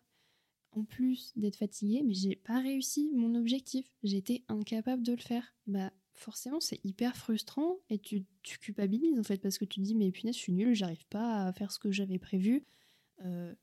en 0.71 0.85
plus 0.85 1.33
d'être 1.37 1.57
fatiguée, 1.57 2.03
mais 2.05 2.15
j'ai 2.15 2.37
pas 2.37 2.61
réussi 2.61 3.11
mon 3.15 3.35
objectif, 3.35 3.91
j'étais 4.03 4.45
incapable 4.49 5.03
de 5.03 5.13
le 5.13 5.19
faire. 5.19 5.55
Bah 5.67 5.93
forcément 6.17 6.61
c'est 6.61 6.81
hyper 6.85 7.17
frustrant 7.17 7.79
et 7.91 7.99
tu, 7.99 8.25
tu, 8.43 8.59
culpabilises 8.59 9.19
en 9.19 9.23
fait 9.23 9.39
parce 9.39 9.59
que 9.59 9.65
tu 9.65 9.81
te 9.81 9.85
dis 9.85 9.95
mais 9.95 10.11
punaise 10.11 10.35
je 10.35 10.41
suis 10.41 10.53
nulle, 10.53 10.75
j'arrive 10.75 11.07
pas 11.07 11.47
à 11.47 11.53
faire 11.53 11.73
ce 11.73 11.79
que 11.79 11.91
j'avais 11.91 12.19
prévu. 12.19 12.65
Euh, 13.25 13.55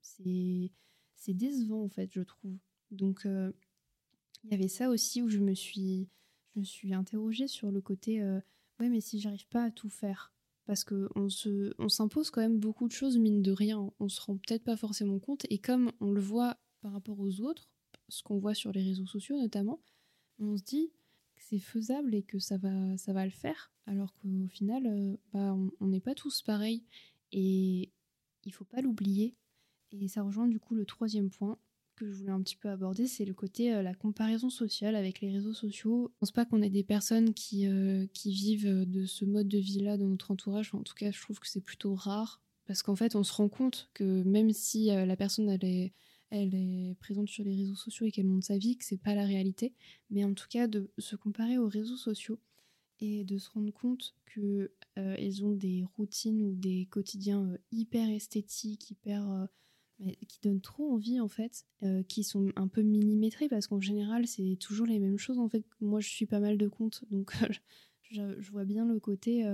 c'est 0.00 1.34
décevant 1.34 1.84
en 1.84 1.88
fait 1.88 2.10
je 2.12 2.22
trouve. 2.22 2.56
Donc 2.90 3.26
euh, 3.26 3.52
il 4.44 4.50
y 4.50 4.54
avait 4.54 4.68
ça 4.68 4.88
aussi 4.88 5.22
où 5.22 5.28
je 5.28 5.38
me 5.38 5.54
suis 5.54 6.08
je 6.54 6.60
me 6.60 6.64
suis 6.64 6.94
interrogée 6.94 7.48
sur 7.48 7.70
le 7.70 7.80
côté 7.80 8.22
euh, 8.22 8.40
ouais 8.80 8.88
mais 8.88 9.00
si 9.00 9.20
j'arrive 9.20 9.46
pas 9.48 9.64
à 9.64 9.70
tout 9.70 9.90
faire 9.90 10.32
parce 10.66 10.84
que 10.84 11.08
on 11.14 11.28
on 11.78 11.88
s'impose 11.88 12.30
quand 12.30 12.40
même 12.40 12.58
beaucoup 12.58 12.88
de 12.88 12.92
choses 12.92 13.18
mine 13.18 13.42
de 13.42 13.52
rien 13.52 13.90
on 13.98 14.08
se 14.08 14.20
rend 14.20 14.36
peut-être 14.36 14.64
pas 14.64 14.76
forcément 14.76 15.18
compte 15.18 15.46
et 15.50 15.58
comme 15.58 15.92
on 16.00 16.12
le 16.12 16.20
voit 16.20 16.58
par 16.80 16.92
rapport 16.92 17.18
aux 17.20 17.40
autres 17.40 17.68
ce 18.08 18.22
qu'on 18.22 18.38
voit 18.38 18.54
sur 18.54 18.72
les 18.72 18.82
réseaux 18.82 19.06
sociaux 19.06 19.36
notamment 19.36 19.80
on 20.38 20.56
se 20.56 20.62
dit 20.62 20.90
c'est 21.40 21.58
faisable 21.58 22.14
et 22.14 22.22
que 22.22 22.38
ça 22.38 22.56
va, 22.56 22.96
ça 22.96 23.12
va 23.12 23.24
le 23.24 23.30
faire, 23.30 23.72
alors 23.86 24.14
qu'au 24.16 24.48
final, 24.48 24.86
euh, 24.86 25.16
bah, 25.32 25.56
on 25.80 25.86
n'est 25.86 26.00
pas 26.00 26.14
tous 26.14 26.42
pareils. 26.42 26.84
Et 27.32 27.90
il 28.44 28.52
faut 28.52 28.64
pas 28.64 28.80
l'oublier. 28.80 29.36
Et 29.92 30.08
ça 30.08 30.22
rejoint 30.22 30.46
du 30.46 30.58
coup 30.58 30.74
le 30.74 30.84
troisième 30.84 31.30
point 31.30 31.58
que 31.96 32.10
je 32.10 32.16
voulais 32.16 32.32
un 32.32 32.42
petit 32.42 32.54
peu 32.54 32.68
aborder, 32.68 33.08
c'est 33.08 33.24
le 33.24 33.34
côté 33.34 33.74
euh, 33.74 33.82
la 33.82 33.94
comparaison 33.94 34.50
sociale 34.50 34.94
avec 34.94 35.20
les 35.20 35.32
réseaux 35.32 35.54
sociaux. 35.54 36.10
Je 36.12 36.18
pense 36.20 36.30
pas 36.30 36.44
qu'on 36.44 36.62
ait 36.62 36.70
des 36.70 36.84
personnes 36.84 37.34
qui, 37.34 37.66
euh, 37.66 38.06
qui 38.12 38.30
vivent 38.30 38.86
de 38.88 39.04
ce 39.04 39.24
mode 39.24 39.48
de 39.48 39.58
vie-là 39.58 39.96
dans 39.96 40.06
notre 40.06 40.30
entourage. 40.30 40.72
en 40.74 40.82
tout 40.82 40.94
cas, 40.94 41.10
je 41.10 41.20
trouve 41.20 41.40
que 41.40 41.48
c'est 41.48 41.60
plutôt 41.60 41.94
rare. 41.94 42.40
Parce 42.66 42.82
qu'en 42.82 42.94
fait, 42.94 43.16
on 43.16 43.24
se 43.24 43.32
rend 43.32 43.48
compte 43.48 43.88
que 43.94 44.22
même 44.24 44.52
si 44.52 44.88
la 44.88 45.16
personne 45.16 45.48
elle 45.48 45.64
est 45.64 45.94
elle 46.30 46.54
est 46.54 46.94
présente 47.00 47.28
sur 47.28 47.44
les 47.44 47.56
réseaux 47.56 47.74
sociaux 47.74 48.06
et 48.06 48.10
qu'elle 48.10 48.26
montre 48.26 48.46
sa 48.46 48.58
vie, 48.58 48.76
que 48.76 48.84
c'est 48.84 49.00
pas 49.00 49.14
la 49.14 49.24
réalité. 49.24 49.72
Mais 50.10 50.24
en 50.24 50.34
tout 50.34 50.46
cas, 50.48 50.66
de 50.66 50.90
se 50.98 51.16
comparer 51.16 51.58
aux 51.58 51.68
réseaux 51.68 51.96
sociaux 51.96 52.38
et 53.00 53.24
de 53.24 53.38
se 53.38 53.50
rendre 53.50 53.72
compte 53.72 54.14
que 54.26 54.70
euh, 54.98 55.30
ont 55.42 55.52
des 55.52 55.84
routines 55.96 56.42
ou 56.42 56.54
des 56.54 56.86
quotidiens 56.90 57.44
euh, 57.44 57.58
hyper 57.70 58.08
esthétiques, 58.08 58.90
hyper 58.90 59.30
euh, 59.30 59.46
qui 60.28 60.40
donnent 60.42 60.60
trop 60.60 60.92
envie 60.92 61.18
en 61.18 61.26
fait, 61.26 61.66
qui 62.06 62.22
sont 62.22 62.52
un 62.54 62.68
peu 62.68 62.82
millimétrés 62.82 63.48
parce 63.48 63.66
qu'en 63.66 63.80
général 63.80 64.28
c'est 64.28 64.56
toujours 64.60 64.86
les 64.86 65.00
mêmes 65.00 65.18
choses 65.18 65.40
en 65.40 65.48
fait. 65.48 65.64
Moi 65.80 65.98
je 65.98 66.08
suis 66.08 66.26
pas 66.26 66.38
mal 66.38 66.56
de 66.56 66.68
comptes 66.68 67.02
donc 67.10 67.32
je, 68.12 68.50
vois 68.52 68.64
bien 68.64 68.86
le 68.86 69.00
côté, 69.00 69.44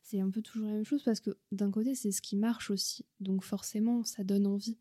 c'est 0.00 0.18
un 0.20 0.30
peu 0.30 0.40
toujours 0.40 0.68
la 0.68 0.72
même 0.72 0.86
chose 0.86 1.02
parce 1.04 1.20
que 1.20 1.36
d'un 1.52 1.70
côté 1.70 1.94
c'est 1.94 2.12
ce 2.12 2.22
qui 2.22 2.36
marche 2.36 2.70
aussi 2.70 3.04
donc 3.20 3.44
forcément 3.44 4.02
ça 4.02 4.24
donne 4.24 4.46
envie. 4.46 4.78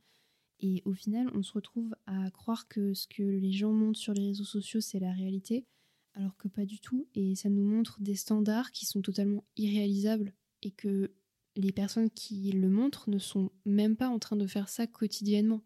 Et 0.59 0.81
au 0.85 0.93
final 0.93 1.29
on 1.33 1.43
se 1.43 1.53
retrouve 1.53 1.95
à 2.05 2.29
croire 2.31 2.67
que 2.67 2.93
ce 2.93 3.07
que 3.07 3.23
les 3.23 3.51
gens 3.51 3.71
montrent 3.71 3.99
sur 3.99 4.13
les 4.13 4.27
réseaux 4.27 4.43
sociaux 4.43 4.81
c'est 4.81 4.99
la 4.99 5.11
réalité 5.11 5.65
alors 6.13 6.35
que 6.37 6.47
pas 6.47 6.65
du 6.65 6.79
tout 6.79 7.07
et 7.15 7.35
ça 7.35 7.49
nous 7.49 7.63
montre 7.63 8.01
des 8.01 8.15
standards 8.15 8.71
qui 8.71 8.85
sont 8.85 9.01
totalement 9.01 9.43
irréalisables 9.57 10.33
et 10.63 10.71
que 10.71 11.11
les 11.55 11.71
personnes 11.71 12.09
qui 12.09 12.51
le 12.51 12.69
montrent 12.69 13.09
ne 13.09 13.19
sont 13.19 13.51
même 13.65 13.95
pas 13.95 14.09
en 14.09 14.19
train 14.19 14.35
de 14.35 14.47
faire 14.47 14.69
ça 14.69 14.87
quotidiennement. 14.87 15.61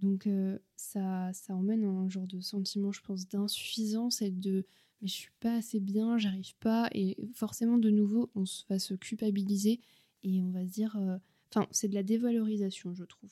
Donc 0.00 0.26
euh, 0.26 0.58
ça, 0.76 1.30
ça 1.32 1.54
emmène 1.54 1.84
un 1.84 2.08
genre 2.08 2.26
de 2.26 2.40
sentiment, 2.40 2.92
je 2.92 3.02
pense, 3.02 3.28
d'insuffisance 3.28 4.22
et 4.22 4.30
de 4.30 4.64
mais 5.00 5.08
je 5.08 5.14
suis 5.14 5.32
pas 5.40 5.54
assez 5.54 5.80
bien, 5.80 6.18
j'arrive 6.18 6.56
pas. 6.58 6.88
Et 6.92 7.16
forcément, 7.32 7.78
de 7.78 7.90
nouveau, 7.90 8.30
on 8.34 8.44
va 8.68 8.78
se 8.78 8.94
culpabiliser 8.94 9.80
et 10.22 10.42
on 10.42 10.50
va 10.50 10.64
se 10.66 10.70
dire. 10.70 10.96
Euh, 10.96 11.18
enfin, 11.52 11.68
c'est 11.70 11.88
de 11.88 11.94
la 11.94 12.02
dévalorisation, 12.02 12.94
je 12.94 13.04
trouve. 13.04 13.30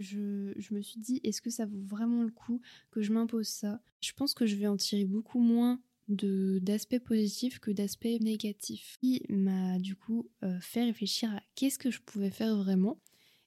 Je 0.00 0.74
me 0.74 0.80
suis 0.80 0.98
dit, 0.98 1.20
est-ce 1.24 1.42
que 1.42 1.50
ça 1.50 1.66
vaut 1.66 1.82
vraiment 1.82 2.22
le 2.22 2.30
coup 2.30 2.60
que 2.90 3.02
je 3.02 3.12
m'impose 3.12 3.48
ça? 3.48 3.80
Je 4.00 4.12
pense 4.12 4.34
que 4.34 4.46
je 4.46 4.56
vais 4.56 4.66
en 4.66 4.76
tirer 4.76 5.04
beaucoup 5.04 5.40
moins 5.40 5.80
d'aspects 6.08 6.98
positifs 6.98 7.60
que 7.60 7.70
d'aspects 7.70 8.06
négatifs. 8.20 8.96
Qui 9.00 9.22
m'a 9.28 9.78
du 9.78 9.94
coup 9.94 10.28
euh, 10.42 10.58
fait 10.60 10.84
réfléchir 10.84 11.32
à 11.34 11.42
qu'est-ce 11.54 11.78
que 11.78 11.90
je 11.90 12.00
pouvais 12.00 12.30
faire 12.30 12.56
vraiment. 12.56 13.00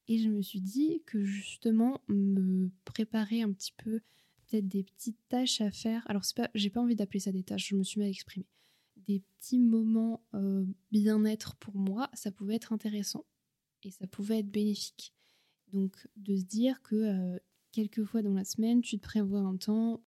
Et 0.07 0.19
je 0.19 0.29
me 0.29 0.41
suis 0.41 0.61
dit 0.61 1.01
que 1.05 1.23
justement 1.23 2.01
me 2.07 2.69
préparer 2.85 3.41
un 3.41 3.51
petit 3.51 3.73
peu 3.77 4.01
peut-être 4.47 4.67
des 4.67 4.83
petites 4.83 5.19
tâches 5.29 5.61
à 5.61 5.71
faire. 5.71 6.03
Alors 6.09 6.23
c'est 6.23 6.37
pas, 6.37 6.49
j'ai 6.53 6.69
pas 6.69 6.81
envie 6.81 6.95
d'appeler 6.95 7.19
ça 7.19 7.31
des 7.31 7.43
tâches, 7.43 7.69
je 7.69 7.75
me 7.75 7.83
suis 7.83 7.99
mal 7.99 8.09
exprimée. 8.09 8.47
Des 9.07 9.21
petits 9.39 9.59
moments 9.59 10.23
euh, 10.33 10.65
bien-être 10.91 11.55
pour 11.55 11.75
moi, 11.75 12.09
ça 12.13 12.31
pouvait 12.31 12.55
être 12.55 12.73
intéressant 12.73 13.25
et 13.83 13.91
ça 13.91 14.07
pouvait 14.07 14.39
être 14.39 14.51
bénéfique. 14.51 15.13
Donc 15.73 16.07
de 16.15 16.35
se 16.35 16.43
dire 16.43 16.81
que 16.83 16.95
euh, 16.95 17.39
quelques 17.71 18.05
fois 18.05 18.21
dans 18.21 18.33
la 18.33 18.45
semaine, 18.45 18.81
tu 18.81 18.97
te 18.97 19.03
prévois 19.03 19.39
un 19.39 19.57
temps 19.57 20.03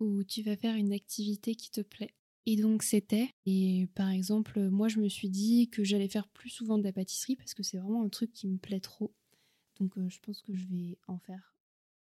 où 0.00 0.24
tu 0.24 0.42
vas 0.42 0.56
faire 0.56 0.76
une 0.76 0.92
activité 0.92 1.54
qui 1.54 1.70
te 1.70 1.82
plaît. 1.82 2.14
Et 2.46 2.56
donc 2.56 2.82
c'était, 2.82 3.28
et 3.44 3.86
par 3.94 4.08
exemple, 4.08 4.70
moi 4.70 4.88
je 4.88 4.98
me 4.98 5.08
suis 5.08 5.28
dit 5.28 5.68
que 5.68 5.84
j'allais 5.84 6.08
faire 6.08 6.26
plus 6.28 6.48
souvent 6.48 6.78
de 6.78 6.82
la 6.82 6.92
pâtisserie 6.92 7.36
parce 7.36 7.52
que 7.52 7.62
c'est 7.62 7.76
vraiment 7.76 8.02
un 8.02 8.08
truc 8.08 8.32
qui 8.32 8.48
me 8.48 8.56
plaît 8.56 8.80
trop. 8.80 9.14
Donc 9.78 9.96
euh, 9.98 10.08
je 10.08 10.18
pense 10.20 10.40
que 10.40 10.54
je 10.54 10.66
vais 10.68 10.98
en 11.06 11.18
faire 11.18 11.54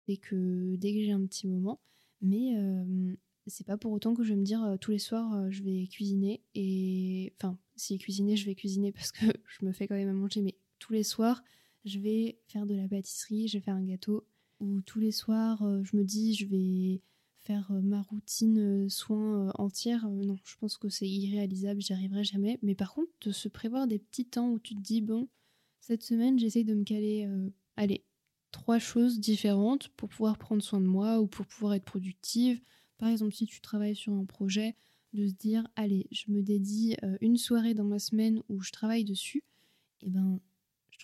dès 0.07 0.17
que, 0.17 0.75
dès 0.75 0.93
que 0.93 1.03
j'ai 1.03 1.11
un 1.11 1.25
petit 1.25 1.47
moment. 1.47 1.79
Mais 2.19 2.57
euh, 2.57 3.15
c'est 3.45 3.65
pas 3.67 3.77
pour 3.77 3.91
autant 3.91 4.15
que 4.15 4.23
je 4.23 4.29
vais 4.29 4.39
me 4.39 4.45
dire 4.45 4.77
tous 4.81 4.91
les 4.91 4.99
soirs 4.99 5.51
je 5.51 5.61
vais 5.61 5.85
cuisiner. 5.85 6.41
Et 6.55 7.33
enfin, 7.37 7.59
si 7.75 7.99
cuisiner, 7.99 8.35
je 8.35 8.47
vais 8.47 8.55
cuisiner 8.55 8.91
parce 8.91 9.11
que 9.11 9.25
je 9.47 9.65
me 9.65 9.71
fais 9.71 9.87
quand 9.87 9.95
même 9.95 10.09
à 10.09 10.13
manger. 10.13 10.41
Mais 10.41 10.57
tous 10.79 10.93
les 10.93 11.03
soirs, 11.03 11.43
je 11.85 11.99
vais 11.99 12.39
faire 12.47 12.65
de 12.65 12.75
la 12.75 12.87
pâtisserie, 12.87 13.47
je 13.47 13.57
vais 13.57 13.63
faire 13.63 13.75
un 13.75 13.83
gâteau. 13.83 14.25
Ou 14.59 14.81
tous 14.81 14.99
les 14.99 15.11
soirs, 15.11 15.61
je 15.83 15.97
me 15.97 16.03
dis 16.03 16.35
je 16.35 16.45
vais 16.45 17.01
faire 17.43 17.71
euh, 17.71 17.81
ma 17.81 18.01
routine 18.01 18.85
euh, 18.85 18.89
soins 18.89 19.47
euh, 19.47 19.51
entière, 19.55 20.07
non, 20.09 20.37
je 20.45 20.55
pense 20.57 20.77
que 20.77 20.89
c'est 20.89 21.07
irréalisable, 21.07 21.81
j'y 21.81 21.93
arriverai 21.93 22.23
jamais. 22.23 22.57
Mais 22.61 22.75
par 22.75 22.93
contre, 22.93 23.11
de 23.21 23.31
se 23.31 23.49
prévoir 23.49 23.87
des 23.87 23.99
petits 23.99 24.25
temps 24.25 24.49
où 24.49 24.59
tu 24.59 24.75
te 24.75 24.81
dis, 24.81 25.01
bon, 25.01 25.27
cette 25.79 26.03
semaine, 26.03 26.39
j'essaye 26.39 26.63
de 26.63 26.73
me 26.73 26.83
caler, 26.83 27.27
allez, 27.75 28.05
trois 28.51 28.79
choses 28.79 29.19
différentes 29.19 29.89
pour 29.89 30.07
pouvoir 30.07 30.37
prendre 30.37 30.63
soin 30.63 30.79
de 30.79 30.85
moi 30.85 31.19
ou 31.19 31.27
pour 31.27 31.45
pouvoir 31.45 31.73
être 31.73 31.83
productive. 31.83 32.61
Par 32.97 33.09
exemple, 33.09 33.33
si 33.33 33.45
tu 33.45 33.59
travailles 33.59 33.95
sur 33.95 34.13
un 34.13 34.23
projet, 34.23 34.75
de 35.11 35.27
se 35.27 35.33
dire, 35.33 35.67
allez, 35.75 36.07
je 36.11 36.31
me 36.31 36.41
dédie 36.41 36.95
une 37.19 37.35
soirée 37.35 37.73
dans 37.73 37.83
ma 37.83 37.99
semaine 37.99 38.41
où 38.47 38.61
je 38.61 38.71
travaille 38.71 39.03
dessus, 39.03 39.43
et 40.01 40.07
eh 40.07 40.09
ben, 40.09 40.39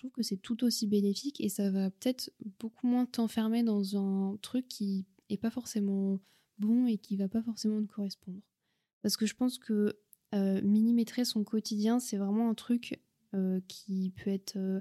trouve 0.00 0.10
que 0.12 0.22
c'est 0.22 0.38
tout 0.38 0.64
aussi 0.64 0.86
bénéfique 0.86 1.40
et 1.40 1.48
ça 1.48 1.70
va 1.70 1.90
peut-être 1.90 2.32
beaucoup 2.58 2.86
moins 2.86 3.04
t'enfermer 3.04 3.62
dans 3.62 3.96
un 3.96 4.36
truc 4.38 4.66
qui 4.66 5.04
est 5.28 5.36
pas 5.36 5.50
forcément 5.50 6.18
bon 6.58 6.86
et 6.86 6.96
qui 6.96 7.16
va 7.16 7.28
pas 7.28 7.42
forcément 7.42 7.82
te 7.82 7.92
correspondre. 7.92 8.40
Parce 9.02 9.16
que 9.16 9.26
je 9.26 9.34
pense 9.34 9.58
que 9.58 9.98
euh, 10.34 10.62
millimétrer 10.62 11.24
son 11.24 11.44
quotidien, 11.44 12.00
c'est 12.00 12.16
vraiment 12.16 12.48
un 12.48 12.54
truc 12.54 13.02
euh, 13.34 13.60
qui 13.68 14.12
peut 14.16 14.30
être 14.30 14.56
euh, 14.56 14.80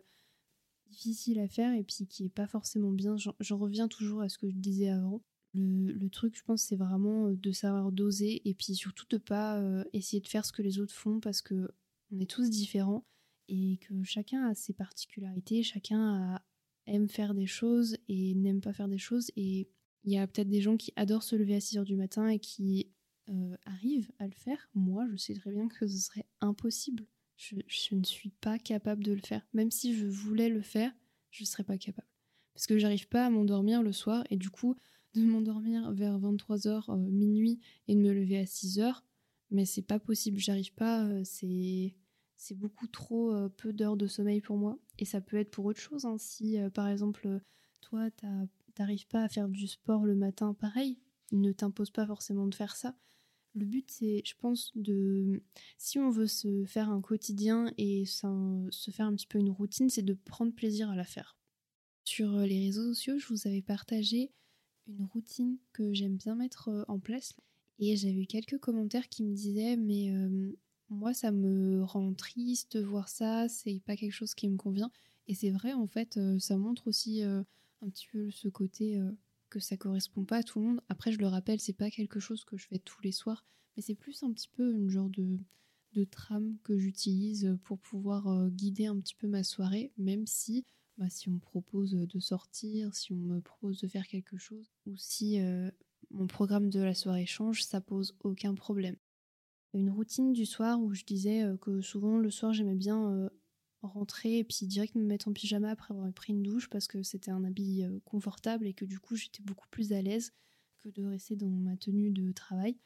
difficile 0.88 1.40
à 1.40 1.48
faire 1.48 1.74
et 1.74 1.84
puis 1.84 2.08
qui 2.08 2.26
est 2.26 2.34
pas 2.34 2.48
forcément 2.48 2.92
bien. 2.92 3.16
J'en 3.18 3.58
reviens 3.58 3.90
toujours 3.90 4.22
à 4.22 4.30
ce 4.30 4.38
que 4.38 4.50
je 4.50 4.56
disais 4.56 4.90
avant. 4.90 5.22
Le, 5.54 5.92
le 5.92 6.10
truc, 6.10 6.38
je 6.38 6.44
pense, 6.44 6.62
c'est 6.62 6.76
vraiment 6.78 7.30
de 7.32 7.52
savoir 7.52 7.92
doser 7.92 8.48
et 8.48 8.54
puis 8.54 8.76
surtout 8.76 9.06
de 9.10 9.18
pas 9.18 9.62
essayer 9.92 10.22
de 10.22 10.28
faire 10.28 10.46
ce 10.46 10.54
que 10.54 10.62
les 10.62 10.80
autres 10.80 10.94
font 10.94 11.20
parce 11.20 11.42
que 11.42 11.70
on 12.12 12.20
est 12.20 12.30
tous 12.30 12.50
différents 12.50 13.06
et 13.50 13.78
que 13.78 14.04
chacun 14.04 14.48
a 14.48 14.56
ses 14.56 14.74
particularités, 14.74 15.64
chacun 15.64 16.40
aime 16.86 17.10
faire 17.10 17.34
des 17.34 17.48
choses 17.48 17.98
et 18.08 18.34
n'aime 18.36 18.62
pas 18.62 18.74
faire 18.74 18.88
des 18.88 18.98
choses 18.98 19.32
et 19.36 19.70
il 20.04 20.14
y 20.14 20.18
a 20.18 20.26
peut-être 20.28 20.50
des 20.50 20.62
gens 20.62 20.78
qui 20.78 20.94
adorent 20.96 21.24
se 21.24 21.36
lever 21.36 21.56
à 21.56 21.60
6 21.60 21.78
heures 21.78 21.86
du 21.86 21.96
matin 21.96 22.28
et 22.28 22.40
qui 22.40 22.92
euh, 23.30 23.56
arrivent 23.66 24.12
à 24.18 24.26
le 24.26 24.34
faire. 24.34 24.70
Moi, 24.74 25.06
je 25.12 25.18
sais 25.18 25.34
très 25.34 25.52
bien 25.52 25.68
que 25.68 25.88
ce 25.88 25.98
serait 25.98 26.26
impossible. 26.42 27.06
Je, 27.36 27.56
ne 27.96 28.04
suis 28.04 28.30
pas 28.30 28.60
capable 28.60 29.04
de 29.04 29.14
le 29.14 29.22
faire. 29.22 29.46
Même 29.54 29.72
si 29.72 29.94
je 29.94 30.06
voulais 30.08 30.50
le 30.50 30.62
faire, 30.62 30.92
je 31.32 31.44
ne 31.44 31.46
serais 31.46 31.64
pas 31.64 31.78
capable. 31.78 32.08
Parce 32.54 32.68
que 32.68 32.78
j'arrive 32.78 33.08
pas 33.08 33.26
à 33.26 33.30
m'endormir 33.30 33.82
le 33.84 33.94
soir 33.94 34.24
et 34.30 34.38
du 34.38 34.50
coup, 34.50 34.76
de 35.16 35.22
m'endormir 35.22 35.92
vers 35.92 36.20
23h, 36.20 36.92
euh, 36.92 36.98
minuit 36.98 37.60
et 37.88 37.96
de 37.96 38.00
me 38.00 38.14
lever 38.14 38.38
à 38.38 38.44
6h, 38.44 39.02
mais 39.52 39.66
c'est 39.66 39.82
pas 39.82 40.00
possible. 40.00 40.40
J'arrive 40.40 40.74
pas. 40.74 41.06
Euh, 41.06 41.22
c'est 41.24 41.96
c'est 42.40 42.58
beaucoup 42.58 42.88
trop 42.88 43.50
peu 43.58 43.74
d'heures 43.74 43.98
de 43.98 44.08
sommeil 44.08 44.42
pour 44.42 44.58
moi. 44.58 44.80
Et 44.98 45.06
ça 45.06 45.22
peut 45.22 45.38
être 45.38 45.52
pour 45.52 45.66
autre 45.66 45.80
chose. 45.80 46.06
Hein. 46.06 46.18
Si, 46.18 46.58
par 46.74 46.88
exemple, 46.88 47.40
toi, 47.82 48.10
tu 48.12 48.26
as 48.26 48.48
t'arrives 48.80 49.08
pas 49.08 49.24
à 49.24 49.30
faire 49.30 49.50
du 49.50 49.68
sport 49.68 50.06
le 50.06 50.16
matin, 50.16 50.54
pareil, 50.54 50.98
ne 51.34 51.52
t'impose 51.52 51.92
pas 51.92 52.08
forcément 52.08 52.48
de 52.48 52.56
faire 52.56 52.78
ça. 52.78 52.96
Le 53.56 53.66
but, 53.66 53.90
c'est, 53.92 54.22
je 54.26 54.36
pense, 54.38 54.72
de. 54.76 55.44
Si 55.78 56.00
on 56.00 56.10
veut 56.10 56.28
se 56.28 56.64
faire 56.66 56.90
un 56.90 57.02
quotidien 57.02 57.74
et 57.78 58.06
se 58.06 58.92
faire 58.92 59.08
un 59.08 59.16
petit 59.16 59.28
peu 59.28 59.38
une 59.38 59.50
routine, 59.50 59.90
c'est 59.90 60.02
de 60.02 60.14
prendre 60.14 60.54
plaisir 60.54 60.90
à 60.90 60.96
la 60.96 61.04
faire. 61.04 61.36
Sur 62.06 62.36
euh, 62.36 62.46
les 62.46 62.60
réseaux 62.60 62.94
sociaux, 62.94 63.18
je 63.18 63.28
vous 63.28 63.48
avais 63.48 63.62
partagé 63.62 64.32
une 64.88 65.04
routine 65.04 65.58
que 65.74 65.94
j'aime 65.94 66.16
bien 66.16 66.36
mettre 66.36 66.70
euh, 66.70 66.86
en 66.88 67.00
place. 67.00 67.36
Et 67.80 67.96
j'avais 67.98 68.22
eu 68.22 68.28
quelques 68.28 68.60
commentaires 68.60 69.10
qui 69.10 69.24
me 69.24 69.34
disaient 69.34 69.76
Mais 69.76 70.12
euh, 70.12 70.54
moi, 70.90 71.14
ça 71.14 71.32
me 71.32 71.84
rend 71.84 72.14
triste 72.14 72.78
de 72.78 72.84
voir 72.84 73.10
ça, 73.10 73.48
c'est 73.48 73.82
pas 73.86 73.96
quelque 73.96 74.14
chose 74.14 74.34
qui 74.34 74.48
me 74.48 74.58
convient. 74.58 74.92
Et 75.28 75.36
c'est 75.36 75.52
vrai, 75.52 75.74
en 75.74 75.88
fait, 75.88 76.20
ça 76.40 76.58
montre 76.58 76.88
aussi 76.88 77.24
un 77.82 77.90
petit 77.90 78.08
peu 78.12 78.30
ce 78.32 78.48
côté 78.48 78.98
euh, 78.98 79.12
que 79.50 79.60
ça 79.60 79.78
correspond 79.78 80.26
pas 80.26 80.38
à 80.38 80.44
tout 80.44 80.60
le 80.60 80.66
monde. 80.66 80.82
Après, 80.90 81.12
je 81.12 81.20
le 81.20 81.28
rappelle, 81.28 81.60
c'est 81.60 81.74
pas 81.74 81.90
quelque 81.90 82.20
chose 82.20 82.44
que 82.44 82.58
je 82.58 82.68
fais 82.68 82.80
tous 82.80 83.02
les 83.02 83.12
soirs, 83.12 83.46
mais 83.76 83.82
c'est 83.82 83.96
plus 83.96 84.24
un 84.24 84.32
petit 84.32 84.50
peu 84.50 84.74
une 84.74 84.90
genre 84.90 85.10
de, 85.10 85.40
trame 86.12 86.58
que 86.64 86.78
j'utilise 86.78 87.58
pour 87.64 87.78
pouvoir 87.78 88.28
euh, 88.28 88.48
guider 88.50 88.86
un 88.86 88.98
petit 89.00 89.16
peu 89.16 89.28
ma 89.28 89.44
soirée, 89.44 89.92
même 89.98 90.26
si 90.28 90.64
bah, 90.98 91.10
si 91.10 91.28
on 91.28 91.34
me 91.34 91.40
propose 91.40 91.92
de 91.92 92.20
sortir, 92.20 92.96
si 92.96 93.12
on 93.12 93.18
me 93.18 93.42
propose 93.42 93.82
de 93.82 93.88
faire 93.88 94.08
quelque 94.08 94.38
chose, 94.38 94.72
ou 94.86 94.96
si 94.96 95.42
euh, 95.42 95.70
mon 96.12 96.28
programme 96.28 96.70
de 96.70 96.80
la 96.80 96.94
soirée 96.94 97.26
change, 97.26 97.64
ça 97.64 97.82
pose 97.82 98.16
aucun 98.22 98.54
problème. 98.54 98.96
Une 99.74 99.90
routine 99.90 100.34
du 100.34 100.46
soir 100.46 100.82
où 100.82 100.94
je 100.94 101.04
disais 101.04 101.44
que 101.62 101.82
souvent 101.82 102.18
le 102.18 102.32
soir 102.32 102.54
j'aimais 102.54 102.76
bien 102.76 103.30
rentrer 103.88 104.40
et 104.40 104.44
puis 104.44 104.66
direct 104.68 104.96
me 104.96 105.04
mettre 105.04 105.28
en 105.28 105.34
pyjama 105.34 105.70
après 105.70 105.94
avoir 105.94 106.12
pris 106.14 106.34
une 106.34 106.44
douche 106.44 106.70
parce 106.70 106.88
que 106.88 107.02
c'était 107.04 107.32
un 107.32 107.44
habit 107.44 107.84
euh, 107.84 108.00
confortable 108.06 108.68
et 108.68 108.74
que 108.74 108.86
du 108.86 109.00
coup 109.00 109.16
j'étais 109.16 109.42
beaucoup 109.44 109.68
plus 109.70 109.94
à 109.94 110.02
l'aise 110.02 110.34
que 110.80 110.90
de 110.90 111.04
rester 111.06 111.36
dans 111.36 111.50
ma 111.50 111.78
tenue 111.78 112.12
de 112.12 112.32
travail. 112.32 112.78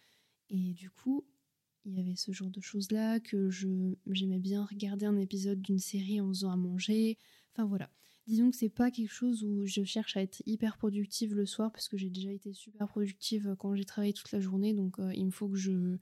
Et 0.50 0.74
du 0.74 0.90
coup, 0.90 1.25
il 1.86 1.96
y 1.96 2.00
avait 2.00 2.16
ce 2.16 2.32
genre 2.32 2.50
de 2.50 2.62
choses-là, 2.62 3.20
que 3.20 3.50
je 3.50 3.96
j'aimais 4.08 4.40
bien 4.40 4.66
regarder 4.66 5.06
un 5.06 5.18
épisode 5.18 5.62
d'une 5.62 5.80
série 5.80 6.20
en 6.22 6.28
faisant 6.30 6.52
à 6.52 6.56
manger. 6.56 7.18
Enfin 7.52 7.66
voilà. 7.66 7.90
Disons 8.25 8.50
que 8.50 8.56
c'est 8.56 8.70
pas 8.70 8.90
quelque 8.90 9.12
chose 9.12 9.44
où 9.44 9.66
je 9.66 9.84
cherche 9.84 10.16
à 10.16 10.22
être 10.22 10.42
hyper 10.46 10.78
productive 10.78 11.36
le 11.36 11.46
soir 11.46 11.72
parce 11.72 11.88
que 11.88 11.98
j'ai 11.98 12.10
déjà 12.10 12.32
été 12.32 12.54
super 12.54 12.88
productive 12.88 13.56
quand 13.60 13.75
j'ai 13.75 13.84
travaillé 13.84 14.13
toute 14.13 14.32
la 14.32 14.40
journée, 14.40 14.74
donc 14.74 14.98
euh, 15.00 15.13
il 15.13 15.25
me 15.25 15.32
faut 15.32 15.50
que 15.50 15.58
je, 15.58 15.98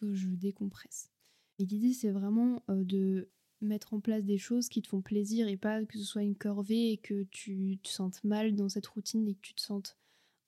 que 0.00 0.14
je 0.14 0.28
décompresse. 0.28 1.10
Et 1.58 1.64
l'idée 1.64 1.92
c'est 1.92 2.10
vraiment 2.10 2.62
euh, 2.70 2.84
de 2.84 3.28
mettre 3.60 3.94
en 3.94 4.00
place 4.00 4.24
des 4.24 4.38
choses 4.38 4.68
qui 4.68 4.82
te 4.82 4.88
font 4.88 5.00
plaisir 5.00 5.48
et 5.48 5.56
pas 5.56 5.84
que 5.84 5.98
ce 5.98 6.04
soit 6.04 6.22
une 6.22 6.36
corvée 6.36 6.92
et 6.92 6.98
que 6.98 7.24
tu 7.24 7.78
te 7.82 7.88
sentes 7.88 8.22
mal 8.22 8.54
dans 8.54 8.68
cette 8.68 8.86
routine 8.86 9.26
et 9.28 9.34
que 9.34 9.40
tu 9.40 9.54
te 9.54 9.62
sentes 9.62 9.96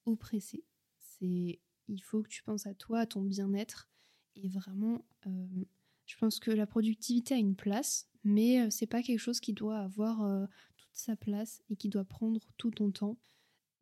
oppressé. 0.04 0.64
C'est 0.98 1.60
il 1.90 2.02
faut 2.02 2.22
que 2.22 2.28
tu 2.28 2.42
penses 2.42 2.66
à 2.66 2.74
toi, 2.74 3.00
à 3.00 3.06
ton 3.06 3.22
bien-être 3.22 3.88
et 4.36 4.48
vraiment 4.48 5.04
euh, 5.26 5.64
je 6.04 6.16
pense 6.18 6.38
que 6.38 6.50
la 6.50 6.66
productivité 6.66 7.34
a 7.34 7.38
une 7.38 7.56
place 7.56 8.08
mais 8.24 8.60
euh, 8.60 8.68
c'est 8.70 8.86
pas 8.86 9.02
quelque 9.02 9.20
chose 9.20 9.40
qui 9.40 9.54
doit 9.54 9.78
avoir 9.78 10.48
toute 10.76 10.90
sa 10.92 11.16
place 11.16 11.62
et 11.70 11.76
qui 11.76 11.88
doit 11.88 12.04
prendre 12.04 12.40
tout 12.58 12.70
ton 12.70 12.90
temps. 12.90 13.16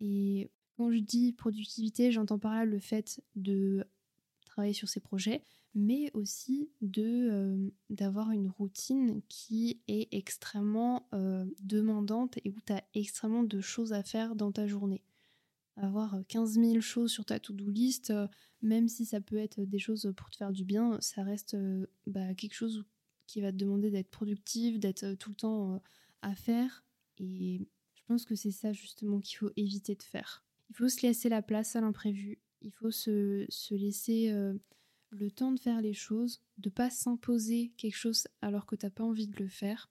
Et 0.01 0.51
quand 0.77 0.91
je 0.91 0.99
dis 0.99 1.33
productivité, 1.33 2.13
j'entends 2.13 2.39
par 2.39 2.55
là 2.55 2.65
le 2.65 2.79
fait 2.79 3.23
de 3.35 3.85
travailler 4.57 4.73
sur 4.73 4.89
ses 4.89 5.01
projets, 5.01 5.43
mais 5.75 6.11
aussi 6.15 6.71
euh, 6.83 7.69
d'avoir 7.91 8.31
une 8.31 8.49
routine 8.49 9.21
qui 9.29 9.83
est 9.87 10.09
extrêmement 10.13 11.07
euh, 11.13 11.45
demandante 11.61 12.39
et 12.39 12.51
où 12.51 12.61
tu 12.65 12.73
as 12.73 12.83
extrêmement 12.95 13.43
de 13.43 13.61
choses 13.61 13.93
à 13.93 14.03
faire 14.03 14.35
dans 14.35 14.53
ta 14.53 14.67
journée. 14.67 15.03
Avoir 15.77 16.17
15 16.29 16.55
000 16.55 16.81
choses 16.81 17.13
sur 17.13 17.27
ta 17.27 17.39
to-do 17.39 17.69
list, 17.69 18.09
euh, 18.09 18.27
même 18.63 18.89
si 18.89 19.05
ça 19.05 19.21
peut 19.21 19.37
être 19.37 19.61
des 19.61 19.79
choses 19.79 20.11
pour 20.17 20.31
te 20.31 20.37
faire 20.37 20.53
du 20.53 20.65
bien, 20.65 20.97
ça 21.03 21.23
reste 21.23 21.55
bah, 22.07 22.35
quelque 22.35 22.55
chose 22.55 22.87
qui 23.27 23.43
va 23.43 23.53
te 23.53 23.59
demander 23.59 23.91
d'être 23.91 24.11
productive, 24.11 24.79
d'être 24.79 25.13
tout 25.17 25.29
le 25.29 25.37
temps 25.37 25.83
à 26.23 26.35
faire. 26.35 26.83
Et 27.19 27.69
je 27.93 28.03
pense 28.07 28.25
que 28.25 28.35
c'est 28.35 28.53
ça 28.53 28.73
justement 28.73 29.21
qu'il 29.21 29.37
faut 29.37 29.51
éviter 29.57 29.95
de 29.95 30.03
faire. 30.03 30.47
Il 30.71 30.77
faut 30.77 30.89
se 30.89 31.03
laisser 31.03 31.29
la 31.29 31.43
place 31.43 31.77
à 31.77 31.83
l'imprévu. 31.83 32.39
Il 32.67 32.73
faut 32.73 32.91
se, 32.91 33.47
se 33.49 33.75
laisser 33.75 34.31
le 35.11 35.31
temps 35.31 35.53
de 35.53 35.61
faire 35.61 35.81
les 35.81 35.93
choses, 35.93 36.43
de 36.59 36.71
pas 36.71 36.91
s'imposer 36.91 37.73
quelque 37.77 37.97
chose 37.97 38.29
alors 38.41 38.67
que 38.67 38.77
tu 38.77 38.87
n'as 38.87 38.91
pas 38.91 39.05
envie 39.05 39.27
de 39.27 39.39
le 39.39 39.49
faire. 39.49 39.91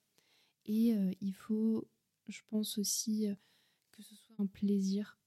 Et 0.65 0.93
euh, 0.93 1.11
il 1.21 1.33
faut, 1.33 1.87
je 2.27 2.41
pense 2.49 2.77
aussi, 2.77 3.27
euh, 3.27 3.35
que 3.91 4.01
ce 4.01 4.15
soit 4.15 4.35
un 4.39 4.47
plaisir 4.47 5.19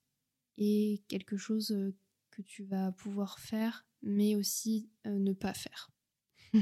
et 0.56 1.02
quelque 1.08 1.36
chose 1.36 1.70
euh, 1.70 1.94
que 2.30 2.42
tu 2.42 2.64
vas 2.64 2.92
pouvoir 2.92 3.38
faire, 3.38 3.86
mais 4.02 4.36
aussi 4.36 4.90
ne 5.04 5.32
pas 5.32 5.54
faire. 5.54 5.90
je 6.54 6.58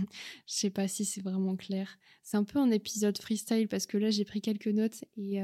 sais 0.46 0.70
pas 0.70 0.88
si 0.88 1.04
c'est 1.04 1.20
vraiment 1.20 1.56
clair. 1.56 1.98
C'est 2.22 2.36
un 2.36 2.44
peu 2.44 2.58
un 2.58 2.70
épisode 2.70 3.18
freestyle 3.18 3.68
parce 3.68 3.86
que 3.86 3.98
là 3.98 4.10
j'ai 4.10 4.24
pris 4.24 4.40
quelques 4.40 4.68
notes 4.68 5.04
et 5.16 5.40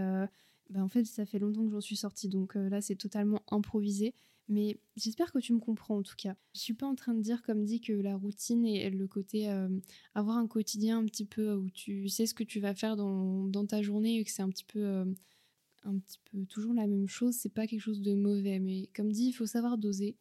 bah, 0.70 0.82
en 0.82 0.88
fait 0.88 1.04
ça 1.04 1.26
fait 1.26 1.38
longtemps 1.38 1.64
que 1.66 1.70
j'en 1.70 1.80
suis 1.82 1.96
sortie 1.96 2.28
donc 2.28 2.54
là 2.54 2.80
c'est 2.80 2.96
totalement 2.96 3.42
improvisé. 3.50 4.14
Mais 4.52 4.78
j'espère 4.96 5.32
que 5.32 5.38
tu 5.38 5.54
me 5.54 5.60
comprends 5.60 5.96
en 5.96 6.02
tout 6.02 6.14
cas. 6.14 6.36
Je 6.54 6.60
suis 6.60 6.74
pas 6.74 6.86
en 6.86 6.94
train 6.94 7.14
de 7.14 7.22
dire, 7.22 7.42
comme 7.42 7.64
dit, 7.64 7.80
que 7.80 7.94
la 7.94 8.16
routine 8.16 8.66
et 8.66 8.90
le 8.90 9.08
côté 9.08 9.48
euh, 9.48 9.68
avoir 10.14 10.36
un 10.36 10.46
quotidien 10.46 10.98
un 10.98 11.06
petit 11.06 11.24
peu 11.24 11.54
où 11.54 11.70
tu 11.70 12.10
sais 12.10 12.26
ce 12.26 12.34
que 12.34 12.44
tu 12.44 12.60
vas 12.60 12.74
faire 12.74 12.96
dans, 12.96 13.66
ta 13.66 13.80
journée 13.80 14.18
et 14.18 14.24
que 14.24 14.30
c'est 14.30 14.42
un 14.42 14.50
petit 14.50 14.66
peu 14.66 14.84
euh, 14.84 15.06
un 15.84 15.98
petit 15.98 16.18
peu 16.30 16.44
toujours 16.44 16.74
la 16.74 16.86
même 16.86 17.08
chose, 17.08 17.34
c'est 17.34 17.48
pas 17.48 17.66
quelque 17.66 17.80
chose 17.80 18.02
de 18.02 18.14
mauvais. 18.14 18.58
Mais 18.58 18.90
comme 18.94 19.10
dit, 19.10 19.28
il 19.28 19.32
faut 19.32 19.46
savoir 19.46 19.78
doser 19.78 20.18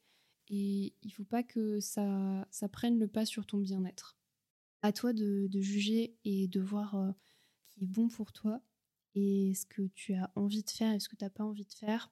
et 0.47 0.93
il 1.01 1.11
faut 1.11 1.25
pas 1.25 1.43
que 1.43 1.81
ça, 1.81 2.47
ça 2.51 2.69
prenne 2.69 2.99
le 2.99 3.09
pas 3.09 3.25
sur 3.25 3.45
ton 3.45 3.57
bien-être. 3.57 4.17
À 4.81 4.93
toi 4.93 5.11
de, 5.11 5.49
juger 5.59 6.15
et 6.23 6.47
de 6.47 6.61
voir 6.61 6.95
euh, 6.95 7.11
qui 7.69 7.83
est 7.83 7.87
bon 7.87 8.07
pour 8.07 8.31
toi 8.31 8.61
et 9.13 9.53
ce 9.55 9.65
que 9.65 9.81
tu 9.93 10.13
as 10.13 10.31
envie 10.35 10.63
de 10.63 10.69
faire 10.69 10.93
et 10.93 11.01
ce 11.01 11.09
que 11.09 11.17
tu 11.17 11.25
n'as 11.25 11.29
pas 11.29 11.43
envie 11.43 11.65
de 11.65 11.73
faire 11.73 12.09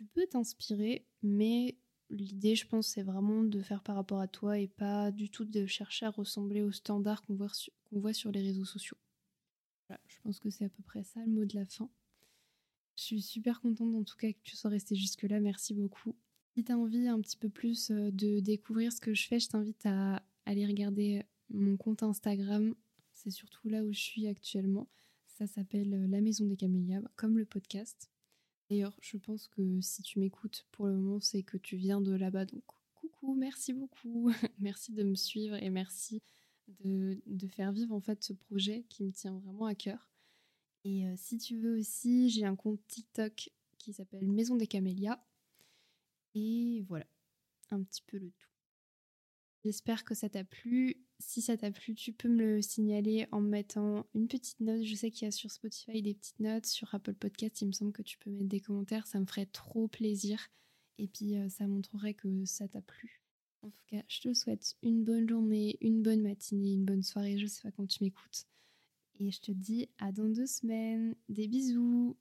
tu 0.00 0.06
peux 0.06 0.26
t'inspirer, 0.26 1.06
mais 1.22 1.76
l'idée, 2.08 2.56
je 2.56 2.66
pense, 2.66 2.88
c'est 2.88 3.02
vraiment 3.02 3.44
de 3.44 3.60
faire 3.60 3.82
par 3.82 3.96
rapport 3.96 4.20
à 4.20 4.28
toi 4.28 4.58
et 4.58 4.66
pas 4.66 5.10
du 5.10 5.28
tout 5.28 5.44
de 5.44 5.66
chercher 5.66 6.06
à 6.06 6.10
ressembler 6.10 6.62
aux 6.62 6.72
standards 6.72 7.22
qu'on 7.22 7.34
voit, 7.34 8.12
sur 8.14 8.32
les 8.32 8.40
réseaux 8.40 8.64
sociaux. 8.64 8.96
Je 10.06 10.18
pense 10.22 10.40
que 10.40 10.48
c'est 10.48 10.64
à 10.64 10.68
peu 10.70 10.82
près 10.82 11.04
ça 11.04 11.20
le 11.20 11.32
mot 11.32 11.44
de 11.44 11.54
la 11.54 11.66
fin. 11.66 11.90
Je 12.96 13.02
suis 13.02 13.20
super 13.20 13.60
contente 13.60 13.94
en 13.94 14.04
tout 14.04 14.16
cas 14.16 14.32
que 14.32 14.38
tu 14.42 14.56
sois 14.56 14.70
resté 14.70 14.94
jusque-là, 14.94 15.38
merci 15.38 15.74
beaucoup. 15.74 16.16
Si 16.54 16.64
tu 16.64 16.72
as 16.72 16.78
envie 16.78 17.06
un 17.06 17.20
petit 17.20 17.36
peu 17.36 17.50
plus 17.50 17.90
euh, 17.90 18.10
de 18.10 18.40
découvrir 18.40 18.92
ce 18.92 19.00
que 19.00 19.12
je 19.12 19.26
fais, 19.26 19.38
je 19.38 19.48
t'invite 19.48 19.84
à 19.84 20.22
aller 20.46 20.66
regarder 20.66 21.24
mon 21.50 21.76
compte 21.76 22.02
Instagram. 22.02 22.74
C'est 23.12 23.30
surtout 23.30 23.68
là 23.68 23.84
où 23.84 23.92
je 23.92 24.00
suis 24.00 24.26
actuellement. 24.26 24.88
Ça 25.26 25.46
s'appelle 25.46 25.92
euh, 25.92 26.06
La 26.08 26.20
Maison 26.20 26.46
des 26.46 26.56
Camélias, 26.56 27.02
comme 27.16 27.38
le 27.38 27.44
podcast. 27.44 28.10
D'ailleurs, 28.70 28.96
je 29.00 29.16
pense 29.16 29.48
que 29.48 29.80
si 29.80 30.02
tu 30.02 30.20
m'écoutes 30.20 30.64
pour 30.70 30.86
le 30.86 30.94
moment, 30.94 31.18
c'est 31.18 31.42
que 31.42 31.56
tu 31.56 31.76
viens 31.76 32.00
de 32.00 32.14
là-bas. 32.14 32.44
Donc, 32.44 32.62
coucou, 32.94 33.34
merci 33.34 33.72
beaucoup. 33.72 34.30
merci 34.60 34.92
de 34.92 35.02
me 35.02 35.16
suivre 35.16 35.56
et 35.56 35.70
merci 35.70 36.22
de, 36.84 37.20
faire 37.48 37.72
vivre 37.72 37.92
en 37.92 38.00
fait 38.00 38.22
ce 38.22 38.32
projet 38.32 38.84
qui 38.88 39.02
me 39.02 39.10
tient 39.10 39.36
vraiment 39.40 39.66
à 39.66 39.74
cœur. 39.74 40.08
Et 40.84 41.04
euh, 41.08 41.14
si 41.16 41.38
tu 41.38 41.58
veux 41.58 41.78
aussi, 41.78 42.30
j'ai 42.30 42.44
un 42.44 42.54
compte 42.54 42.80
TikTok 42.86 43.50
qui 43.76 43.92
s'appelle 43.92 44.28
Maison 44.28 44.54
des 44.54 44.68
Camélias. 44.68 45.20
Et 46.36 46.84
voilà, 46.86 47.06
un 47.72 47.82
petit 47.82 48.02
peu 48.06 48.18
le 48.18 48.30
tout. 48.30 48.49
J'espère 49.64 50.04
que 50.04 50.14
ça 50.14 50.28
t'a 50.28 50.44
plu. 50.44 50.96
Si 51.18 51.42
ça 51.42 51.56
t'a 51.56 51.70
plu, 51.70 51.94
tu 51.94 52.12
peux 52.12 52.28
me 52.28 52.54
le 52.54 52.62
signaler 52.62 53.26
en 53.30 53.40
mettant 53.40 54.06
une 54.14 54.26
petite 54.26 54.60
note. 54.60 54.82
Je 54.82 54.94
sais 54.94 55.10
qu'il 55.10 55.26
y 55.26 55.28
a 55.28 55.30
sur 55.30 55.50
Spotify 55.50 56.00
des 56.00 56.14
petites 56.14 56.40
notes, 56.40 56.64
sur 56.64 56.94
Apple 56.94 57.14
Podcast, 57.14 57.60
il 57.60 57.66
me 57.66 57.72
semble 57.72 57.92
que 57.92 58.02
tu 58.02 58.16
peux 58.18 58.30
mettre 58.30 58.48
des 58.48 58.60
commentaires, 58.60 59.06
ça 59.06 59.20
me 59.20 59.26
ferait 59.26 59.46
trop 59.46 59.86
plaisir. 59.86 60.48
Et 60.96 61.08
puis 61.08 61.36
euh, 61.36 61.48
ça 61.50 61.66
montrerait 61.66 62.14
que 62.14 62.44
ça 62.46 62.68
t'a 62.68 62.80
plu. 62.80 63.22
En 63.62 63.68
tout 63.68 63.82
cas, 63.88 64.02
je 64.08 64.22
te 64.22 64.32
souhaite 64.32 64.76
une 64.82 65.04
bonne 65.04 65.28
journée, 65.28 65.76
une 65.82 66.02
bonne 66.02 66.22
matinée, 66.22 66.72
une 66.72 66.86
bonne 66.86 67.02
soirée, 67.02 67.36
je 67.36 67.46
sais 67.46 67.60
pas 67.62 67.70
quand 67.70 67.86
tu 67.86 68.02
m'écoutes. 68.02 68.46
Et 69.18 69.30
je 69.30 69.40
te 69.40 69.52
dis 69.52 69.90
à 69.98 70.12
dans 70.12 70.28
deux 70.28 70.46
semaines. 70.46 71.14
Des 71.28 71.46
bisous 71.46 72.16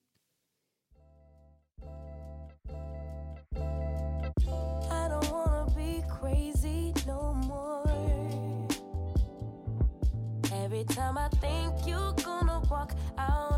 Every 10.79 10.95
time 10.95 11.17
I 11.17 11.27
think 11.27 11.73
you're 11.85 12.13
gonna 12.23 12.61
walk 12.71 12.93
out 13.17 13.48